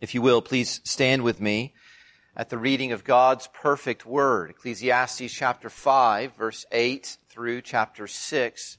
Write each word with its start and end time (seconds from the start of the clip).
If 0.00 0.14
you 0.14 0.22
will, 0.22 0.40
please 0.40 0.80
stand 0.84 1.22
with 1.22 1.40
me 1.40 1.74
at 2.34 2.48
the 2.48 2.56
reading 2.56 2.92
of 2.92 3.04
God's 3.04 3.48
perfect 3.48 4.06
word. 4.06 4.50
Ecclesiastes 4.50 5.32
chapter 5.32 5.68
5, 5.68 6.36
verse 6.36 6.64
8 6.72 7.18
through 7.28 7.60
chapter 7.60 8.06
6, 8.06 8.78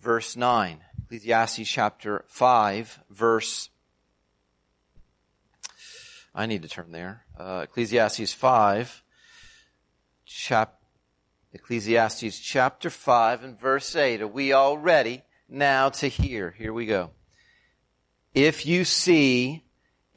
verse 0.00 0.36
9. 0.36 0.80
Ecclesiastes 1.04 1.68
chapter 1.68 2.24
5, 2.28 3.00
verse 3.10 3.70
I 6.34 6.46
need 6.46 6.62
to 6.62 6.68
turn 6.68 6.92
there. 6.92 7.24
Uh, 7.36 7.62
Ecclesiastes 7.64 8.32
5, 8.32 9.02
chap, 10.24 10.78
Ecclesiastes 11.52 12.38
chapter 12.38 12.90
5 12.90 13.44
and 13.44 13.58
verse 13.58 13.96
8. 13.96 14.20
Are 14.20 14.28
we 14.28 14.52
all 14.52 14.76
ready 14.76 15.22
now 15.48 15.88
to 15.88 16.06
hear? 16.06 16.54
Here 16.56 16.72
we 16.72 16.86
go. 16.86 17.10
If 18.34 18.66
you 18.66 18.84
see 18.84 19.64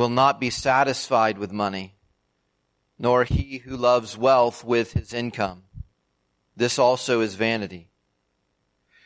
will 0.00 0.08
not 0.08 0.40
be 0.40 0.48
satisfied 0.48 1.36
with 1.36 1.52
money, 1.52 1.94
nor 2.98 3.22
he 3.24 3.58
who 3.58 3.76
loves 3.76 4.16
wealth 4.16 4.64
with 4.64 4.94
his 4.94 5.12
income. 5.12 5.62
This 6.56 6.78
also 6.78 7.20
is 7.20 7.34
vanity. 7.34 7.90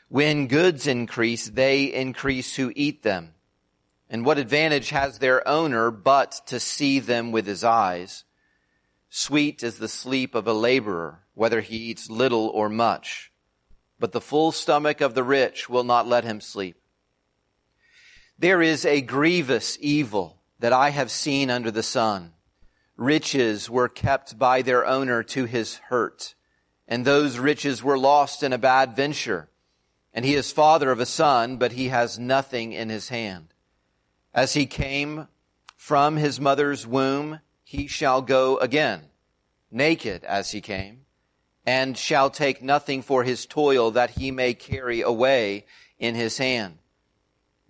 When 0.08 0.46
goods 0.46 0.86
increase, 0.86 1.48
they 1.48 1.86
increase 1.86 2.54
who 2.54 2.72
eat 2.76 3.02
them. 3.02 3.34
And 4.08 4.24
what 4.24 4.38
advantage 4.38 4.90
has 4.90 5.18
their 5.18 5.42
owner 5.48 5.90
but 5.90 6.40
to 6.46 6.60
see 6.60 7.00
them 7.00 7.32
with 7.32 7.44
his 7.44 7.64
eyes? 7.64 8.22
Sweet 9.10 9.64
is 9.64 9.78
the 9.78 9.88
sleep 9.88 10.36
of 10.36 10.46
a 10.46 10.52
laborer, 10.52 11.24
whether 11.34 11.60
he 11.60 11.76
eats 11.76 12.08
little 12.08 12.46
or 12.50 12.68
much. 12.68 13.32
But 13.98 14.12
the 14.12 14.20
full 14.20 14.52
stomach 14.52 15.00
of 15.00 15.16
the 15.16 15.24
rich 15.24 15.68
will 15.68 15.82
not 15.82 16.06
let 16.06 16.22
him 16.22 16.40
sleep. 16.40 16.76
There 18.38 18.62
is 18.62 18.84
a 18.84 19.00
grievous 19.00 19.76
evil 19.80 20.38
that 20.64 20.72
I 20.72 20.88
have 20.88 21.10
seen 21.10 21.50
under 21.50 21.70
the 21.70 21.82
sun. 21.82 22.32
Riches 22.96 23.68
were 23.68 23.86
kept 23.86 24.38
by 24.38 24.62
their 24.62 24.86
owner 24.86 25.22
to 25.22 25.44
his 25.44 25.76
hurt, 25.90 26.34
and 26.88 27.04
those 27.04 27.38
riches 27.38 27.82
were 27.82 27.98
lost 27.98 28.42
in 28.42 28.50
a 28.50 28.56
bad 28.56 28.96
venture. 28.96 29.50
And 30.14 30.24
he 30.24 30.34
is 30.34 30.52
father 30.52 30.90
of 30.90 31.00
a 31.00 31.04
son, 31.04 31.58
but 31.58 31.72
he 31.72 31.88
has 31.88 32.18
nothing 32.18 32.72
in 32.72 32.88
his 32.88 33.10
hand. 33.10 33.52
As 34.32 34.54
he 34.54 34.64
came 34.64 35.28
from 35.76 36.16
his 36.16 36.40
mother's 36.40 36.86
womb, 36.86 37.40
he 37.62 37.86
shall 37.86 38.22
go 38.22 38.56
again, 38.56 39.02
naked 39.70 40.24
as 40.24 40.52
he 40.52 40.62
came, 40.62 41.04
and 41.66 41.98
shall 41.98 42.30
take 42.30 42.62
nothing 42.62 43.02
for 43.02 43.22
his 43.22 43.44
toil 43.44 43.90
that 43.90 44.12
he 44.12 44.30
may 44.30 44.54
carry 44.54 45.02
away 45.02 45.66
in 45.98 46.14
his 46.14 46.38
hand. 46.38 46.78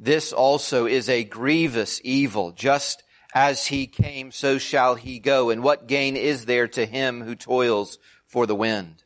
This 0.04 0.34
also 0.34 0.84
is 0.84 1.08
a 1.08 1.24
grievous 1.24 1.98
evil. 2.04 2.52
Just 2.52 3.02
as 3.34 3.68
he 3.68 3.86
came, 3.86 4.32
so 4.32 4.58
shall 4.58 4.96
he 4.96 5.18
go. 5.18 5.48
And 5.48 5.62
what 5.62 5.86
gain 5.86 6.14
is 6.14 6.44
there 6.44 6.68
to 6.68 6.84
him 6.84 7.22
who 7.22 7.34
toils 7.34 7.96
for 8.26 8.46
the 8.46 8.54
wind? 8.54 9.02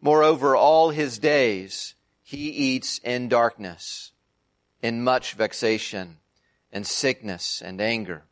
Moreover, 0.00 0.56
all 0.56 0.90
his 0.90 1.20
days 1.20 1.94
he 2.20 2.50
eats 2.50 2.98
in 3.04 3.28
darkness, 3.28 4.10
in 4.82 5.04
much 5.04 5.34
vexation 5.34 6.16
and 6.72 6.84
sickness 6.84 7.62
and 7.64 7.80
anger. 7.80 8.24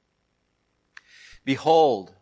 Behold, 1.45 2.13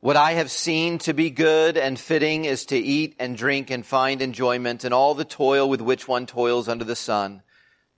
what 0.00 0.16
I 0.16 0.32
have 0.32 0.50
seen 0.50 0.96
to 1.00 1.12
be 1.12 1.28
good 1.28 1.76
and 1.76 2.00
fitting 2.00 2.46
is 2.46 2.64
to 2.66 2.78
eat 2.78 3.16
and 3.18 3.36
drink 3.36 3.70
and 3.70 3.84
find 3.84 4.22
enjoyment 4.22 4.82
and 4.82 4.94
all 4.94 5.14
the 5.14 5.26
toil 5.26 5.68
with 5.68 5.82
which 5.82 6.08
one 6.08 6.24
toils 6.24 6.70
under 6.70 6.86
the 6.86 6.96
sun 6.96 7.42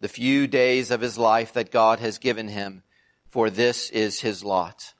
the 0.02 0.08
few 0.08 0.48
days 0.48 0.90
of 0.90 1.00
his 1.00 1.16
life 1.16 1.52
that 1.52 1.70
God 1.70 2.00
has 2.00 2.18
given 2.18 2.48
him, 2.48 2.82
for 3.30 3.48
this 3.48 3.88
is 3.90 4.20
his 4.20 4.42
lot. 4.42 4.94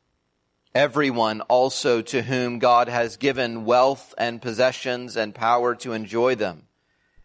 Everyone 0.77 1.41
also 1.43 2.03
to 2.03 2.23
whom 2.23 2.61
God 2.61 2.89
has 2.89 3.17
given 3.17 3.65
wealth 3.65 4.15
and 4.17 4.41
possessions 4.41 5.17
and 5.17 5.35
power 5.35 5.75
to 5.75 5.93
enjoy 5.93 6.37
them 6.37 6.69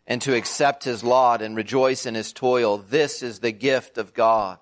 and 0.08 0.20
to 0.24 0.36
accept 0.36 0.86
his 0.86 1.04
lot 1.04 1.44
and 1.44 1.56
rejoice 1.56 2.08
in 2.08 2.16
his 2.16 2.34
toil, 2.34 2.80
this 2.80 3.22
is 3.22 3.40
the 3.40 3.52
gift 3.52 4.00
of 4.00 4.16
God. 4.16 4.58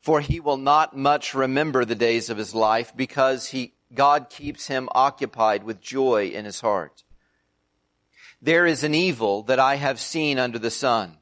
For 0.00 0.20
he 0.20 0.38
will 0.38 0.58
not 0.58 0.96
much 0.96 1.34
remember 1.34 1.84
the 1.84 1.96
days 1.96 2.30
of 2.30 2.38
his 2.38 2.54
life 2.54 2.96
because 2.96 3.48
he, 3.48 3.74
God 3.92 4.30
keeps 4.30 4.68
him 4.68 4.88
occupied 4.92 5.64
with 5.64 5.80
joy 5.80 6.28
in 6.28 6.44
his 6.44 6.60
heart. 6.60 7.02
There 8.40 8.64
is 8.64 8.84
an 8.84 8.94
evil 8.94 9.42
that 9.42 9.58
I 9.58 9.74
have 9.74 9.98
seen 9.98 10.38
under 10.38 10.60
the 10.60 10.70
sun 10.70 11.18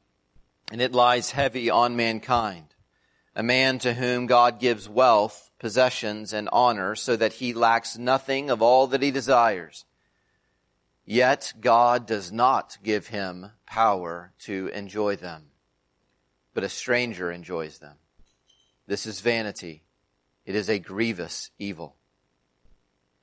and 0.71 0.81
it 0.81 0.93
lies 0.93 1.31
heavy 1.31 1.69
on 1.69 1.95
mankind. 1.95 2.75
A 3.35 3.43
man 3.43 3.79
to 3.79 3.93
whom 3.93 4.25
God 4.25 4.59
gives 4.59 4.89
wealth, 4.89 5.51
possessions, 5.59 6.33
and 6.33 6.49
honor 6.51 6.95
so 6.95 7.15
that 7.15 7.33
he 7.33 7.53
lacks 7.53 7.97
nothing 7.97 8.49
of 8.49 8.61
all 8.61 8.87
that 8.87 9.01
he 9.01 9.11
desires. 9.11 9.85
Yet 11.05 11.53
God 11.59 12.05
does 12.05 12.31
not 12.31 12.77
give 12.83 13.07
him 13.07 13.51
power 13.65 14.33
to 14.39 14.67
enjoy 14.73 15.15
them, 15.15 15.51
but 16.53 16.63
a 16.63 16.69
stranger 16.69 17.31
enjoys 17.31 17.77
them. 17.77 17.95
This 18.87 19.05
is 19.05 19.21
vanity. 19.21 19.83
It 20.45 20.55
is 20.55 20.69
a 20.69 20.79
grievous 20.79 21.51
evil. 21.59 21.96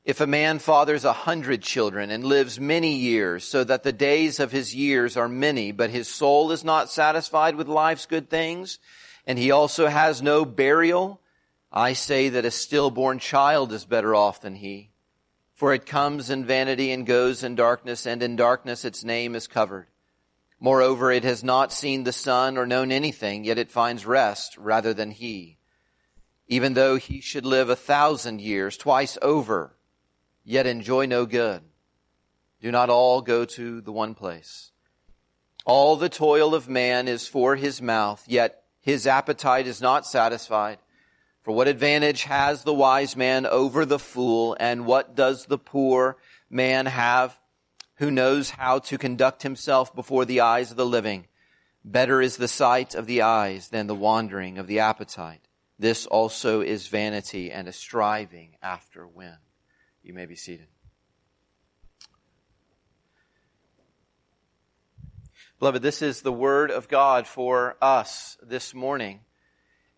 If 0.05 0.21
a 0.21 0.27
man 0.27 0.59
fathers 0.59 1.07
a 1.07 1.15
hundred 1.15 1.63
children 1.63 2.11
and 2.11 2.25
lives 2.25 2.61
many 2.61 2.95
years, 2.95 3.43
so 3.43 3.65
that 3.65 3.85
the 3.85 3.93
days 3.93 4.39
of 4.39 4.53
his 4.53 4.75
years 4.75 5.17
are 5.17 5.31
many, 5.31 5.73
but 5.73 5.89
his 5.89 6.09
soul 6.09 6.53
is 6.53 6.63
not 6.63 6.91
satisfied 6.91 7.57
with 7.57 7.69
life's 7.69 8.05
good 8.05 8.29
things, 8.29 8.79
and 9.27 9.39
he 9.39 9.51
also 9.51 9.87
has 9.87 10.21
no 10.21 10.45
burial, 10.45 11.23
I 11.73 11.95
say 11.95 12.29
that 12.29 12.45
a 12.45 12.51
stillborn 12.51 13.19
child 13.19 13.73
is 13.73 13.87
better 13.87 14.15
off 14.15 14.43
than 14.43 14.57
he. 14.57 14.91
For 15.55 15.73
it 15.73 15.87
comes 15.87 16.29
in 16.29 16.45
vanity 16.45 16.93
and 16.93 17.07
goes 17.07 17.43
in 17.43 17.55
darkness, 17.55 18.07
and 18.07 18.23
in 18.23 18.37
darkness 18.37 18.85
its 18.85 19.05
name 19.05 19.35
is 19.35 19.47
covered. 19.47 19.87
Moreover, 20.61 21.13
it 21.13 21.25
has 21.25 21.43
not 21.43 21.73
seen 21.73 22.05
the 22.05 22.13
sun 22.13 22.59
or 22.59 22.67
known 22.67 22.93
anything, 22.93 23.45
yet 23.45 23.59
it 23.59 23.71
finds 23.71 24.05
rest 24.05 24.59
rather 24.59 24.93
than 24.93 25.13
he. 25.13 25.57
Even 26.47 26.75
though 26.75 26.97
he 26.97 27.23
should 27.23 27.47
live 27.47 27.71
a 27.71 27.77
thousand 27.77 28.43
years, 28.43 28.77
twice 28.77 29.17
over, 29.23 29.75
yet 30.45 30.67
enjoy 30.67 31.07
no 31.07 31.27
good. 31.27 31.63
Do 32.61 32.71
not 32.71 32.91
all 32.91 33.21
go 33.21 33.45
to 33.45 33.81
the 33.81 33.93
one 33.93 34.15
place. 34.15 34.71
All 35.67 35.97
the 35.97 36.09
toil 36.09 36.55
of 36.55 36.69
man 36.69 37.09
is 37.09 37.27
for 37.27 37.57
his 37.57 37.81
mouth, 37.81 38.23
yet 38.27 38.63
his 38.81 39.07
appetite 39.07 39.67
is 39.67 39.81
not 39.81 40.07
satisfied. 40.07 40.79
For 41.43 41.53
what 41.53 41.69
advantage 41.69 42.25
has 42.25 42.63
the 42.63 42.75
wise 42.75 43.17
man 43.17 43.47
over 43.47 43.85
the 43.85 43.99
fool, 43.99 44.57
and 44.61 44.87
what 44.87 45.15
does 45.15 45.47
the 45.47 45.59
poor 45.59 46.17
man 46.51 46.87
have 46.87 47.39
who 47.97 48.11
knows 48.11 48.51
how 48.51 48.79
to 48.81 48.99
conduct 48.99 49.43
himself 49.43 49.95
before 49.95 50.25
the 50.25 50.41
eyes 50.41 50.71
of 50.71 50.77
the 50.77 50.87
living? 50.87 51.27
Better 51.85 52.23
is 52.23 52.39
the 52.39 52.49
sight 52.49 52.95
of 52.95 53.07
the 53.07 53.23
eyes 53.23 53.69
than 53.69 53.87
the 53.87 53.95
wandering 53.95 54.57
of 54.57 54.67
the 54.67 54.81
appetite. 54.81 55.49
This 55.79 56.07
also 56.07 56.63
is 56.63 56.89
vanity 56.89 57.53
and 57.53 57.69
a 57.69 57.73
striving 57.73 58.57
after 58.63 59.07
wind. 59.07 59.44
You 60.05 60.13
may 60.13 60.27
be 60.27 60.37
seated. 60.37 60.67
Beloved, 65.59 65.81
this 65.81 66.03
is 66.03 66.21
the 66.21 66.31
word 66.31 66.71
of 66.71 66.89
God 66.89 67.27
for 67.27 67.79
us 67.81 68.37
this 68.43 68.75
morning, 68.75 69.21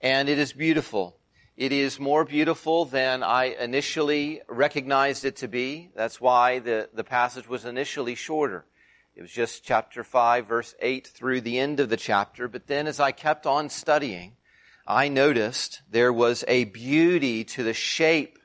and 0.01 0.29
it 0.29 0.39
is 0.39 0.53
beautiful. 0.53 1.17
It 1.57 1.73
is 1.73 1.99
more 1.99 2.25
beautiful 2.25 2.85
than 2.85 3.25
I 3.25 3.47
initially 3.47 4.43
recognized 4.49 5.25
it 5.25 5.35
to 5.37 5.49
be. 5.49 5.91
That's 5.97 6.21
why 6.21 6.61
the, 6.61 6.89
the 6.95 7.03
passage 7.03 7.49
was 7.49 7.65
initially 7.65 8.15
shorter. 8.15 8.65
It 9.17 9.23
was 9.23 9.33
just 9.33 9.65
chapter 9.65 10.05
5, 10.05 10.47
verse 10.47 10.77
8 10.79 11.09
through 11.09 11.41
the 11.41 11.59
end 11.59 11.81
of 11.81 11.89
the 11.89 11.97
chapter. 11.97 12.47
But 12.47 12.69
then 12.69 12.87
as 12.87 13.01
I 13.01 13.11
kept 13.11 13.45
on 13.45 13.71
studying, 13.71 14.37
I 14.87 15.09
noticed 15.09 15.83
there 15.91 16.13
was 16.13 16.45
a 16.47 16.63
beauty 16.63 17.43
to 17.43 17.65
the 17.65 17.75
shape 17.75 18.39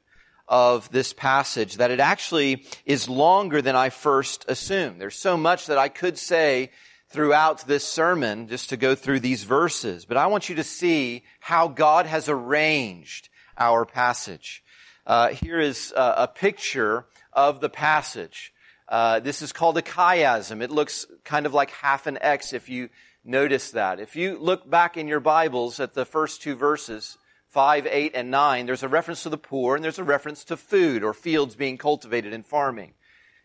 of 0.47 0.91
this 0.91 1.13
passage 1.13 1.77
that 1.77 1.91
it 1.91 1.99
actually 1.99 2.65
is 2.85 3.07
longer 3.07 3.61
than 3.61 3.75
I 3.75 3.89
first 3.89 4.45
assumed. 4.47 4.99
There's 4.99 5.15
so 5.15 5.37
much 5.37 5.67
that 5.67 5.77
I 5.77 5.89
could 5.89 6.17
say 6.17 6.71
throughout 7.09 7.67
this 7.67 7.85
sermon 7.85 8.47
just 8.47 8.69
to 8.69 8.77
go 8.77 8.95
through 8.95 9.19
these 9.19 9.43
verses, 9.43 10.05
but 10.05 10.17
I 10.17 10.27
want 10.27 10.49
you 10.49 10.55
to 10.55 10.63
see 10.63 11.23
how 11.39 11.67
God 11.67 12.05
has 12.05 12.29
arranged 12.29 13.29
our 13.57 13.85
passage. 13.85 14.63
Uh, 15.05 15.29
here 15.29 15.59
is 15.59 15.93
uh, 15.95 16.15
a 16.17 16.27
picture 16.27 17.05
of 17.33 17.59
the 17.59 17.69
passage. 17.69 18.53
Uh, 18.87 19.19
this 19.19 19.41
is 19.41 19.51
called 19.53 19.77
a 19.77 19.81
chiasm. 19.81 20.61
It 20.61 20.71
looks 20.71 21.05
kind 21.23 21.45
of 21.45 21.53
like 21.53 21.71
half 21.71 22.07
an 22.07 22.17
X 22.21 22.53
if 22.53 22.69
you 22.69 22.89
notice 23.23 23.71
that. 23.71 23.99
If 23.99 24.15
you 24.15 24.37
look 24.37 24.69
back 24.69 24.97
in 24.97 25.07
your 25.07 25.19
Bibles 25.19 25.79
at 25.79 25.93
the 25.93 26.05
first 26.05 26.41
two 26.41 26.55
verses, 26.55 27.17
5, 27.51 27.85
8, 27.85 28.11
and 28.15 28.31
9, 28.31 28.65
there's 28.65 28.81
a 28.81 28.87
reference 28.87 29.23
to 29.23 29.29
the 29.29 29.37
poor 29.37 29.75
and 29.75 29.83
there's 29.83 29.99
a 29.99 30.05
reference 30.05 30.45
to 30.45 30.55
food 30.55 31.03
or 31.03 31.13
fields 31.13 31.53
being 31.53 31.77
cultivated 31.77 32.31
and 32.31 32.45
farming. 32.45 32.93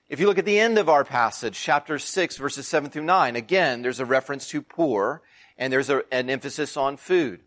If 0.08 0.20
you 0.20 0.28
look 0.28 0.38
at 0.38 0.44
the 0.44 0.60
end 0.60 0.78
of 0.78 0.88
our 0.88 1.04
passage, 1.04 1.60
chapter 1.60 1.98
6, 1.98 2.36
verses 2.36 2.68
7 2.68 2.90
through 2.90 3.02
9, 3.02 3.34
again, 3.34 3.82
there's 3.82 3.98
a 3.98 4.04
reference 4.06 4.48
to 4.50 4.62
poor 4.62 5.22
and 5.58 5.72
there's 5.72 5.90
a, 5.90 6.04
an 6.12 6.30
emphasis 6.30 6.76
on 6.76 6.96
food. 6.96 7.40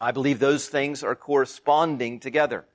I 0.00 0.12
believe 0.12 0.38
those 0.38 0.68
things 0.68 1.02
are 1.02 1.16
corresponding 1.16 2.20
together. 2.20 2.66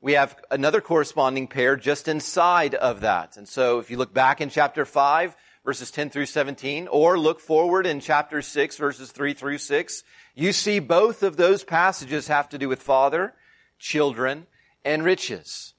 We 0.00 0.14
have 0.14 0.36
another 0.50 0.80
corresponding 0.80 1.46
pair 1.46 1.76
just 1.76 2.08
inside 2.08 2.74
of 2.74 3.02
that. 3.02 3.36
And 3.36 3.46
so 3.46 3.78
if 3.78 3.88
you 3.88 3.98
look 3.98 4.12
back 4.12 4.40
in 4.40 4.50
chapter 4.50 4.84
5, 4.84 5.36
verses 5.66 5.90
10 5.90 6.10
through 6.10 6.26
17, 6.26 6.86
or 6.86 7.18
look 7.18 7.40
forward 7.40 7.86
in 7.86 7.98
chapter 7.98 8.40
6, 8.40 8.76
verses 8.76 9.10
3 9.10 9.34
through 9.34 9.58
6, 9.58 10.04
you 10.36 10.52
see 10.52 10.78
both 10.78 11.24
of 11.24 11.36
those 11.36 11.64
passages 11.64 12.28
have 12.28 12.48
to 12.48 12.56
do 12.56 12.68
with 12.68 12.80
father, 12.80 13.34
children, 13.76 14.46
and 14.84 15.04
riches. 15.04 15.74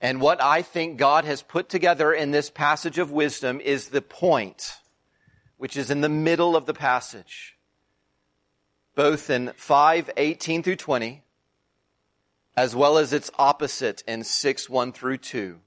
And 0.00 0.22
what 0.22 0.42
I 0.42 0.62
think 0.62 0.96
God 0.96 1.26
has 1.26 1.42
put 1.42 1.68
together 1.68 2.14
in 2.14 2.30
this 2.30 2.48
passage 2.48 2.96
of 2.96 3.12
wisdom 3.12 3.60
is 3.60 3.88
the 3.88 4.00
point, 4.00 4.72
which 5.58 5.76
is 5.76 5.90
in 5.90 6.00
the 6.00 6.08
middle 6.08 6.56
of 6.56 6.64
the 6.64 6.74
passage. 6.74 7.58
Both 8.94 9.28
in 9.28 9.52
5, 9.56 10.12
18 10.16 10.62
through 10.62 10.76
20, 10.76 11.22
as 12.56 12.74
well 12.74 12.96
as 12.96 13.12
its 13.12 13.30
opposite 13.38 14.02
in 14.08 14.24
6, 14.24 14.70
1 14.70 14.92
through 14.92 15.18
2. 15.18 15.60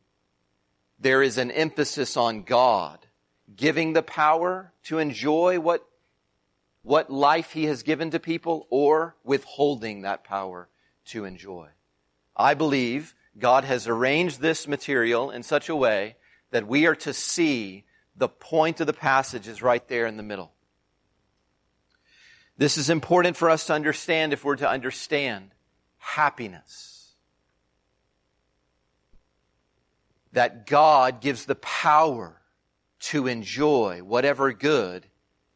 There 1.00 1.24
is 1.24 1.38
an 1.38 1.52
emphasis 1.52 2.18
on 2.18 2.44
God 2.44 3.00
giving 3.56 3.94
the 3.94 4.04
power 4.04 4.74
to 4.84 5.00
enjoy 5.00 5.60
what, 5.60 5.86
what 6.84 7.10
life 7.10 7.52
He 7.54 7.66
has 7.66 7.84
given 7.84 8.12
to 8.12 8.20
people 8.20 8.68
or 8.70 9.16
withholding 9.24 10.02
that 10.02 10.24
power 10.24 10.70
to 11.06 11.26
enjoy. 11.26 11.70
I 12.36 12.54
believe 12.54 13.16
God 13.38 13.64
has 13.64 13.88
arranged 13.88 14.40
this 14.40 14.68
material 14.68 15.32
in 15.32 15.44
such 15.44 15.70
a 15.70 15.76
way 15.76 16.18
that 16.52 16.68
we 16.68 16.86
are 16.86 16.96
to 16.96 17.14
see 17.14 17.86
the 18.16 18.30
point 18.30 18.82
of 18.82 18.88
the 18.88 18.94
passage 18.94 19.48
is 19.48 19.62
right 19.62 19.88
there 19.88 20.06
in 20.06 20.18
the 20.18 20.24
middle. 20.24 20.52
This 22.58 22.78
is 22.78 22.90
important 22.90 23.38
for 23.38 23.50
us 23.50 23.68
to 23.68 23.74
understand 23.74 24.34
if 24.34 24.44
we're 24.44 24.58
to 24.58 24.70
understand 24.70 25.52
happiness. 25.98 26.99
That 30.34 30.66
God 30.66 31.22
gives 31.22 31.46
the 31.46 31.56
power 31.56 32.40
to 33.00 33.28
enjoy 33.28 34.00
whatever 34.04 34.52
good 34.54 35.08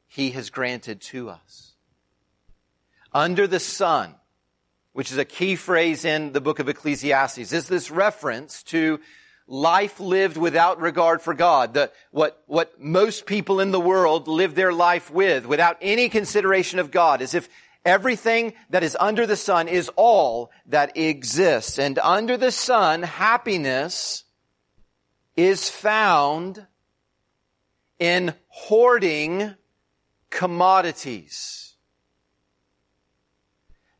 He 0.08 0.32
has 0.32 0.50
granted 0.50 1.02
to 1.02 1.30
us. 1.30 1.74
Under 3.14 3.46
the 3.46 3.60
sun, 3.60 4.16
which 4.94 5.12
is 5.12 5.18
a 5.18 5.26
key 5.26 5.56
phrase 5.56 6.06
in 6.06 6.32
the 6.32 6.42
book 6.42 6.60
of 6.60 6.70
Ecclesiastes, 6.70 7.52
is 7.52 7.68
this 7.68 7.92
reference 7.92 8.64
to 8.64 9.00
life 9.48 10.00
lived 10.00 10.38
without 10.38 10.80
regard 10.80 11.22
for 11.22 11.34
God. 11.34 11.74
The, 11.74 11.92
what, 12.12 12.42
what 12.48 12.80
most 12.80 13.26
people 13.26 13.60
in 13.60 13.72
the 13.72 13.80
world 13.80 14.28
live 14.28 14.56
their 14.56 14.74
life 14.74 15.12
with, 15.12 15.46
without 15.46 15.78
any 15.82 16.10
consideration 16.10 16.80
of 16.80 16.92
God, 16.92 17.22
as 17.22 17.34
if 17.34 17.50
everything 17.86 18.54
that 18.70 18.84
is 18.84 18.96
under 19.00 19.26
the 19.26 19.36
sun 19.36 19.68
is 19.68 19.90
all 19.96 20.52
that 20.68 20.96
exists. 20.98 21.78
And 21.78 22.00
under 22.00 22.38
the 22.38 22.52
sun, 22.52 23.04
happiness 23.04 24.24
is 25.36 25.70
found 25.70 26.66
in 28.00 28.34
hoarding 28.48 29.56
commodities. 30.30 31.76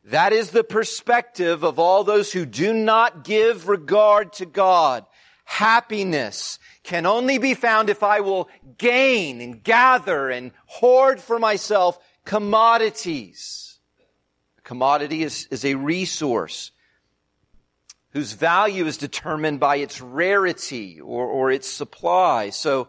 That 0.04 0.32
is 0.32 0.50
the 0.50 0.64
perspective 0.64 1.62
of 1.62 1.78
all 1.78 2.04
those 2.04 2.32
who 2.32 2.44
do 2.44 2.74
not 2.74 3.24
give 3.24 3.68
regard 3.68 4.34
to 4.34 4.46
God. 4.46 5.06
Happiness 5.44 6.58
can 6.82 7.06
only 7.06 7.38
be 7.38 7.54
found 7.54 7.88
if 7.88 8.02
I 8.02 8.20
will 8.20 8.48
gain 8.76 9.40
and 9.40 9.62
gather 9.62 10.28
and 10.30 10.52
hoard 10.66 11.20
for 11.20 11.38
myself 11.38 11.98
commodities. 12.24 13.78
A 14.58 14.62
commodity 14.62 15.22
is, 15.22 15.46
is 15.50 15.64
a 15.64 15.74
resource 15.74 16.70
whose 18.14 18.32
value 18.32 18.86
is 18.86 18.96
determined 18.96 19.58
by 19.60 19.76
its 19.76 20.00
rarity 20.00 21.00
or, 21.00 21.26
or 21.26 21.50
its 21.50 21.68
supply. 21.68 22.50
So, 22.50 22.88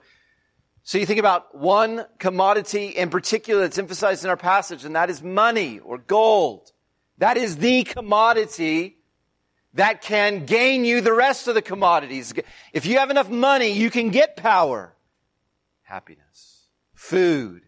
so 0.83 1.00
you 1.00 1.07
think 1.07 1.19
about 1.19 1.57
one 1.57 2.06
commodity 2.19 2.89
in 2.89 3.10
particular 3.10 3.62
that's 3.62 3.80
emphasized 3.80 4.24
in 4.24 4.30
our 4.30 4.38
passage, 4.38 4.86
and 4.86 4.95
that 4.95 5.10
is 5.10 5.24
money 5.24 5.80
or 5.80 5.98
gold. 5.98 6.72
That 7.18 7.38
is 7.38 7.57
the 7.57 7.83
commodity 7.83 8.98
that 9.74 10.01
can 10.01 10.45
gain 10.45 10.86
you 10.86 11.01
the 11.01 11.12
rest 11.12 11.48
of 11.48 11.56
the 11.56 11.62
commodities. 11.62 12.31
If 12.72 12.86
you 12.86 13.00
have 13.00 13.10
enough 13.10 13.30
money, 13.30 13.72
you 13.72 13.89
can 13.89 14.12
get 14.12 14.38
power, 14.38 14.94
happiness, 15.81 16.68
food, 16.94 17.63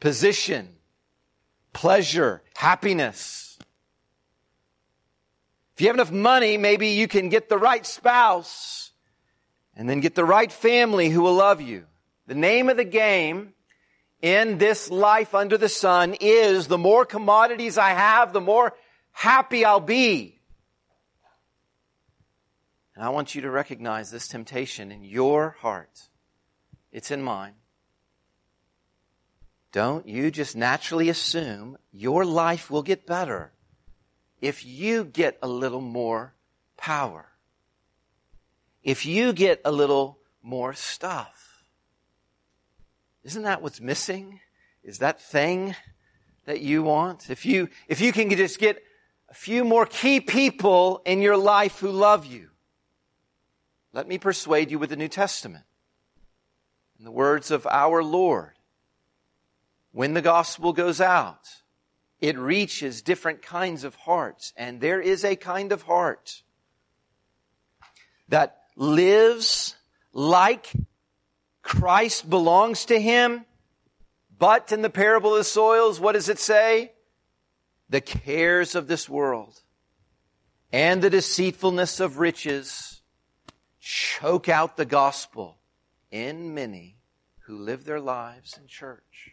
position, 0.00 0.68
pleasure, 1.72 2.42
happiness. 2.56 3.41
If 5.74 5.80
you 5.80 5.86
have 5.86 5.96
enough 5.96 6.12
money, 6.12 6.58
maybe 6.58 6.88
you 6.88 7.08
can 7.08 7.28
get 7.28 7.48
the 7.48 7.58
right 7.58 7.84
spouse 7.86 8.90
and 9.74 9.88
then 9.88 10.00
get 10.00 10.14
the 10.14 10.24
right 10.24 10.52
family 10.52 11.08
who 11.08 11.22
will 11.22 11.34
love 11.34 11.60
you. 11.60 11.84
The 12.26 12.34
name 12.34 12.68
of 12.68 12.76
the 12.76 12.84
game 12.84 13.54
in 14.20 14.58
this 14.58 14.90
life 14.90 15.34
under 15.34 15.56
the 15.56 15.68
sun 15.68 16.14
is 16.20 16.68
the 16.68 16.78
more 16.78 17.04
commodities 17.04 17.78
I 17.78 17.90
have, 17.90 18.32
the 18.32 18.40
more 18.40 18.74
happy 19.12 19.64
I'll 19.64 19.80
be. 19.80 20.38
And 22.94 23.04
I 23.04 23.08
want 23.08 23.34
you 23.34 23.42
to 23.42 23.50
recognize 23.50 24.10
this 24.10 24.28
temptation 24.28 24.92
in 24.92 25.02
your 25.02 25.56
heart. 25.60 26.08
It's 26.92 27.10
in 27.10 27.22
mine. 27.22 27.54
Don't 29.72 30.06
you 30.06 30.30
just 30.30 30.54
naturally 30.54 31.08
assume 31.08 31.78
your 31.90 32.26
life 32.26 32.70
will 32.70 32.82
get 32.82 33.06
better 33.06 33.51
if 34.42 34.66
you 34.66 35.04
get 35.04 35.38
a 35.40 35.48
little 35.48 35.80
more 35.80 36.34
power. 36.76 37.28
If 38.82 39.06
you 39.06 39.32
get 39.32 39.62
a 39.64 39.70
little 39.70 40.18
more 40.42 40.74
stuff. 40.74 41.64
Isn't 43.22 43.44
that 43.44 43.62
what's 43.62 43.80
missing? 43.80 44.40
Is 44.82 44.98
that 44.98 45.22
thing 45.22 45.76
that 46.44 46.60
you 46.60 46.82
want? 46.82 47.30
If 47.30 47.46
you, 47.46 47.68
if 47.86 48.00
you 48.00 48.12
can 48.12 48.28
just 48.30 48.58
get 48.58 48.82
a 49.28 49.34
few 49.34 49.64
more 49.64 49.86
key 49.86 50.20
people 50.20 51.02
in 51.06 51.22
your 51.22 51.36
life 51.36 51.78
who 51.78 51.90
love 51.90 52.26
you, 52.26 52.50
let 53.92 54.08
me 54.08 54.18
persuade 54.18 54.72
you 54.72 54.78
with 54.80 54.90
the 54.90 54.96
New 54.96 55.08
Testament. 55.08 55.64
In 56.98 57.04
the 57.04 57.12
words 57.12 57.52
of 57.52 57.64
our 57.68 58.02
Lord, 58.02 58.54
when 59.92 60.14
the 60.14 60.22
gospel 60.22 60.72
goes 60.72 61.00
out, 61.00 61.61
it 62.22 62.38
reaches 62.38 63.02
different 63.02 63.42
kinds 63.42 63.82
of 63.82 63.96
hearts, 63.96 64.54
and 64.56 64.80
there 64.80 65.00
is 65.00 65.24
a 65.24 65.36
kind 65.36 65.72
of 65.72 65.82
heart 65.82 66.42
that 68.28 68.62
lives 68.76 69.74
like 70.12 70.72
Christ 71.62 72.30
belongs 72.30 72.86
to 72.86 72.98
him. 72.98 73.44
But 74.38 74.72
in 74.72 74.82
the 74.82 74.90
parable 74.90 75.32
of 75.32 75.38
the 75.38 75.44
soils, 75.44 76.00
what 76.00 76.12
does 76.12 76.28
it 76.28 76.38
say? 76.38 76.92
The 77.90 78.00
cares 78.00 78.74
of 78.74 78.86
this 78.86 79.08
world 79.08 79.60
and 80.72 81.02
the 81.02 81.10
deceitfulness 81.10 82.00
of 82.00 82.18
riches 82.18 83.02
choke 83.78 84.48
out 84.48 84.76
the 84.76 84.84
gospel 84.84 85.58
in 86.10 86.54
many 86.54 86.96
who 87.40 87.58
live 87.58 87.84
their 87.84 88.00
lives 88.00 88.56
in 88.56 88.66
church. 88.66 89.32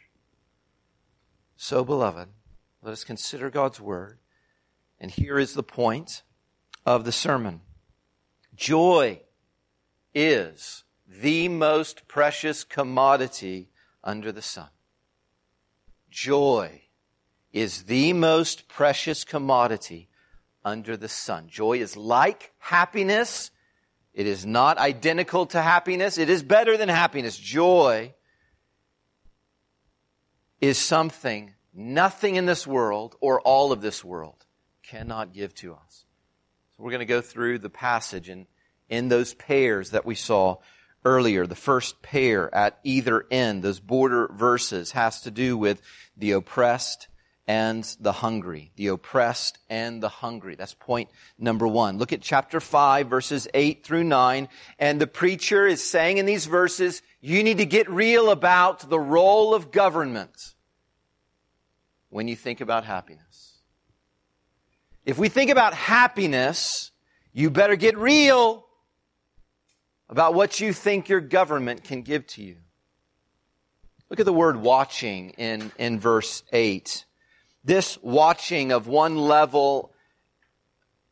So, 1.56 1.84
beloved, 1.84 2.30
let 2.82 2.92
us 2.92 3.04
consider 3.04 3.50
God's 3.50 3.80
word. 3.80 4.20
And 5.00 5.12
here 5.12 5.38
is 5.38 5.54
the 5.54 5.64
point 5.64 6.24
of 6.86 7.04
the 7.04 7.12
sermon. 7.12 7.62
Joy 8.56 9.22
is 10.14 10.84
the 11.08 11.48
most 11.48 12.08
precious 12.08 12.64
commodity 12.64 13.70
under 14.04 14.32
the 14.32 14.42
sun. 14.42 14.70
Joy 16.10 16.84
is 17.52 17.84
the 17.84 18.14
most 18.14 18.68
precious 18.68 19.24
commodity 19.24 20.10
under 20.64 20.98
the 20.98 21.08
sun. 21.08 21.48
Joy 21.48 21.80
is 21.80 21.96
like 21.96 22.54
happiness. 22.60 23.52
It 24.14 24.28
is 24.28 24.46
not 24.46 24.78
identical 24.78 25.46
to 25.48 25.62
happiness. 25.62 26.18
It 26.18 26.30
is 26.30 26.44
better 26.44 26.78
than 26.78 26.90
happiness. 26.90 27.38
Joy 27.38 28.14
is 30.60 30.78
something 30.78 31.54
nothing 31.74 32.36
in 32.36 32.46
this 32.46 32.66
world 32.66 33.16
or 33.20 33.42
all 33.42 33.72
of 33.72 33.82
this 33.82 34.04
world 34.04 34.46
cannot 34.84 35.34
give 35.34 35.54
to 35.56 35.74
us. 35.74 36.06
So 36.76 36.84
we're 36.84 36.92
going 36.92 37.00
to 37.00 37.06
go 37.06 37.22
through 37.22 37.60
the 37.60 37.70
passage 37.70 38.30
and 38.30 38.48
in 38.90 39.08
those 39.08 39.34
pairs 39.34 39.92
that 39.92 40.06
we 40.06 40.16
saw 40.16 40.58
earlier. 41.06 41.46
The 41.46 41.56
first 41.56 42.02
pair 42.02 42.54
at 42.54 42.80
either 42.84 43.26
end, 43.32 43.64
those 43.64 43.80
border 43.80 44.28
verses, 44.34 44.92
has 44.92 45.22
to 45.22 45.32
do 45.32 45.58
with 45.58 45.82
the 46.18 46.32
oppressed 46.32 47.08
and 47.48 47.84
the 48.00 48.12
hungry. 48.12 48.72
The 48.76 48.88
oppressed 48.88 49.58
and 49.70 50.04
the 50.04 50.10
hungry. 50.10 50.56
That's 50.56 50.74
point 50.74 51.10
number 51.38 51.68
one. 51.68 51.98
Look 51.98 52.14
at 52.14 52.22
chapter 52.22 52.60
5, 52.60 53.08
verses 53.08 53.48
8 53.54 53.84
through 53.84 54.04
9. 54.04 54.50
And 54.78 55.00
the 55.00 55.08
preacher 55.08 55.66
is 55.66 55.84
saying 55.84 56.18
in 56.18 56.26
these 56.26 56.46
verses, 56.46 57.02
you 57.22 57.44
need 57.44 57.58
to 57.58 57.66
get 57.66 57.90
real 57.90 58.30
about 58.30 58.90
the 58.90 59.00
role 59.00 59.54
of 59.54 59.72
government 59.72 60.54
when 62.10 62.28
you 62.28 62.36
think 62.36 62.62
about 62.62 62.86
happiness. 62.86 63.60
If 65.06 65.18
we 65.18 65.30
think 65.30 65.50
about 65.50 65.74
happiness, 65.74 66.92
you 67.34 67.50
better 67.50 67.76
get 67.76 67.98
real 67.98 68.66
about 70.10 70.34
what 70.34 70.60
you 70.60 70.74
think 70.74 71.10
your 71.10 71.22
government 71.22 71.84
can 71.84 72.02
give 72.02 72.26
to 72.28 72.44
you. 72.44 72.58
Look 74.10 74.20
at 74.20 74.26
the 74.26 74.34
word 74.34 74.58
watching 74.58 75.32
in, 75.32 75.72
in 75.78 76.00
verse 76.00 76.44
8. 76.52 77.06
This 77.64 77.98
watching 78.02 78.72
of 78.72 78.88
one 78.88 79.18
level 79.18 79.94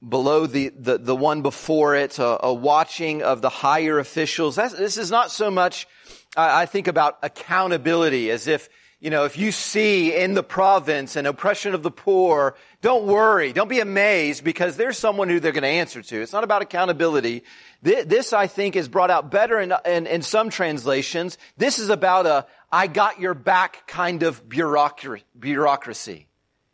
below 0.08 0.48
the, 0.48 0.70
the, 0.70 0.98
the 0.98 1.16
one 1.16 1.42
before 1.42 1.96
it, 1.96 2.18
a, 2.20 2.46
a, 2.46 2.54
watching 2.54 3.22
of 3.24 3.42
the 3.42 3.50
higher 3.50 4.00
officials. 4.00 4.56
That's, 4.56 4.74
this 4.74 4.98
is 4.98 5.12
not 5.12 5.32
so 5.32 5.50
much, 5.50 5.88
I 6.36 6.66
think 6.66 6.88
about 6.88 7.18
accountability 7.24 8.30
as 8.30 8.48
if, 8.48 8.70
you 9.00 9.12
know, 9.12 9.26
if 9.26 9.38
you 9.38 9.52
see 9.52 10.16
in 10.16 10.34
the 10.34 10.42
province 10.42 11.16
an 11.16 11.28
oppression 11.28 11.76
of 11.76 11.84
the 11.84 11.92
poor, 11.92 12.56
don't 12.82 13.06
worry. 13.06 13.54
Don't 13.54 13.68
be 13.68 13.80
amazed 13.80 14.44
because 14.44 14.76
there's 14.76 14.98
someone 14.98 15.30
who 15.30 15.40
they're 15.40 15.52
going 15.52 15.62
to 15.62 15.68
answer 15.68 16.02
to. 16.02 16.22
It's 16.22 16.34
not 16.34 16.44
about 16.44 16.64
accountability. 16.64 17.44
This, 17.84 18.34
I 18.34 18.48
think, 18.48 18.76
is 18.76 18.88
brought 18.88 19.12
out 19.12 19.30
better 19.30 19.60
in, 19.60 19.72
in, 19.86 20.08
in 20.08 20.24
some 20.24 20.50
translations. 20.50 21.38
This 21.58 21.78
is 21.78 21.90
about 21.90 22.26
a, 22.26 22.48
I 22.72 22.88
got 22.88 23.20
your 23.20 23.36
back 23.36 23.86
kind 23.86 24.24
of 24.24 24.50
bureaucracy. 24.50 26.28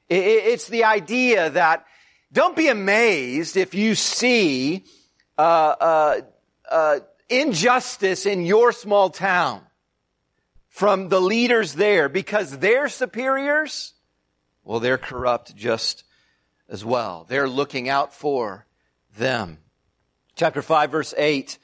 It's 0.09 0.67
the 0.67 0.85
idea 0.85 1.49
that 1.49 1.85
don't 2.31 2.55
be 2.55 2.69
amazed 2.69 3.57
if 3.57 3.73
you 3.73 3.95
see 3.95 4.85
uh, 5.37 5.41
uh, 5.41 6.21
uh, 6.71 6.99
injustice 7.27 8.25
in 8.25 8.45
your 8.45 8.71
small 8.71 9.09
town 9.09 9.61
from 10.73 11.07
the 11.09 11.21
leaders 11.21 11.75
there 11.75 12.09
because 12.09 12.57
their 12.57 12.89
superiors, 12.89 13.93
well, 14.63 14.79
they're 14.79 14.97
corrupt 14.97 15.55
just 15.55 16.03
as 16.67 16.83
well. 16.83 17.27
They're 17.29 17.47
looking 17.47 17.89
out 17.89 18.11
for 18.11 18.65
them. 19.15 19.59
Chapter 20.35 20.63
5 20.63 20.89
verse 20.89 21.13
8, 21.15 21.59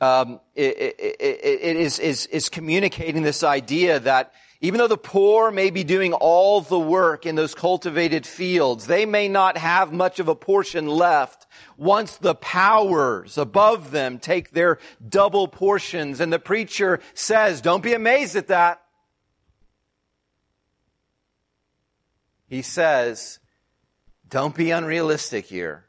um, 0.00 0.40
it, 0.56 0.76
it, 0.76 0.96
it, 0.98 1.38
it 1.40 1.76
is, 1.76 2.00
is, 2.00 2.26
is 2.26 2.48
communicating 2.48 3.22
this 3.22 3.44
idea 3.44 4.00
that 4.00 4.32
even 4.60 4.78
though 4.78 4.88
the 4.88 4.96
poor 4.96 5.52
may 5.52 5.70
be 5.70 5.84
doing 5.84 6.12
all 6.12 6.60
the 6.60 6.78
work 6.78 7.26
in 7.26 7.36
those 7.36 7.54
cultivated 7.54 8.26
fields, 8.26 8.88
they 8.88 9.06
may 9.06 9.28
not 9.28 9.56
have 9.56 9.92
much 9.92 10.18
of 10.18 10.26
a 10.26 10.34
portion 10.34 10.88
left 10.88 11.46
once 11.76 12.16
the 12.16 12.34
powers 12.34 13.38
above 13.38 13.92
them 13.92 14.18
take 14.18 14.50
their 14.50 14.78
double 15.08 15.46
portions. 15.46 16.18
And 16.18 16.32
the 16.32 16.40
preacher 16.40 16.98
says, 17.14 17.60
don't 17.60 17.84
be 17.84 17.94
amazed 17.94 18.34
at 18.34 18.48
that. 18.48 18.82
He 22.48 22.62
says, 22.62 23.38
don't 24.28 24.56
be 24.56 24.72
unrealistic 24.72 25.46
here. 25.46 25.84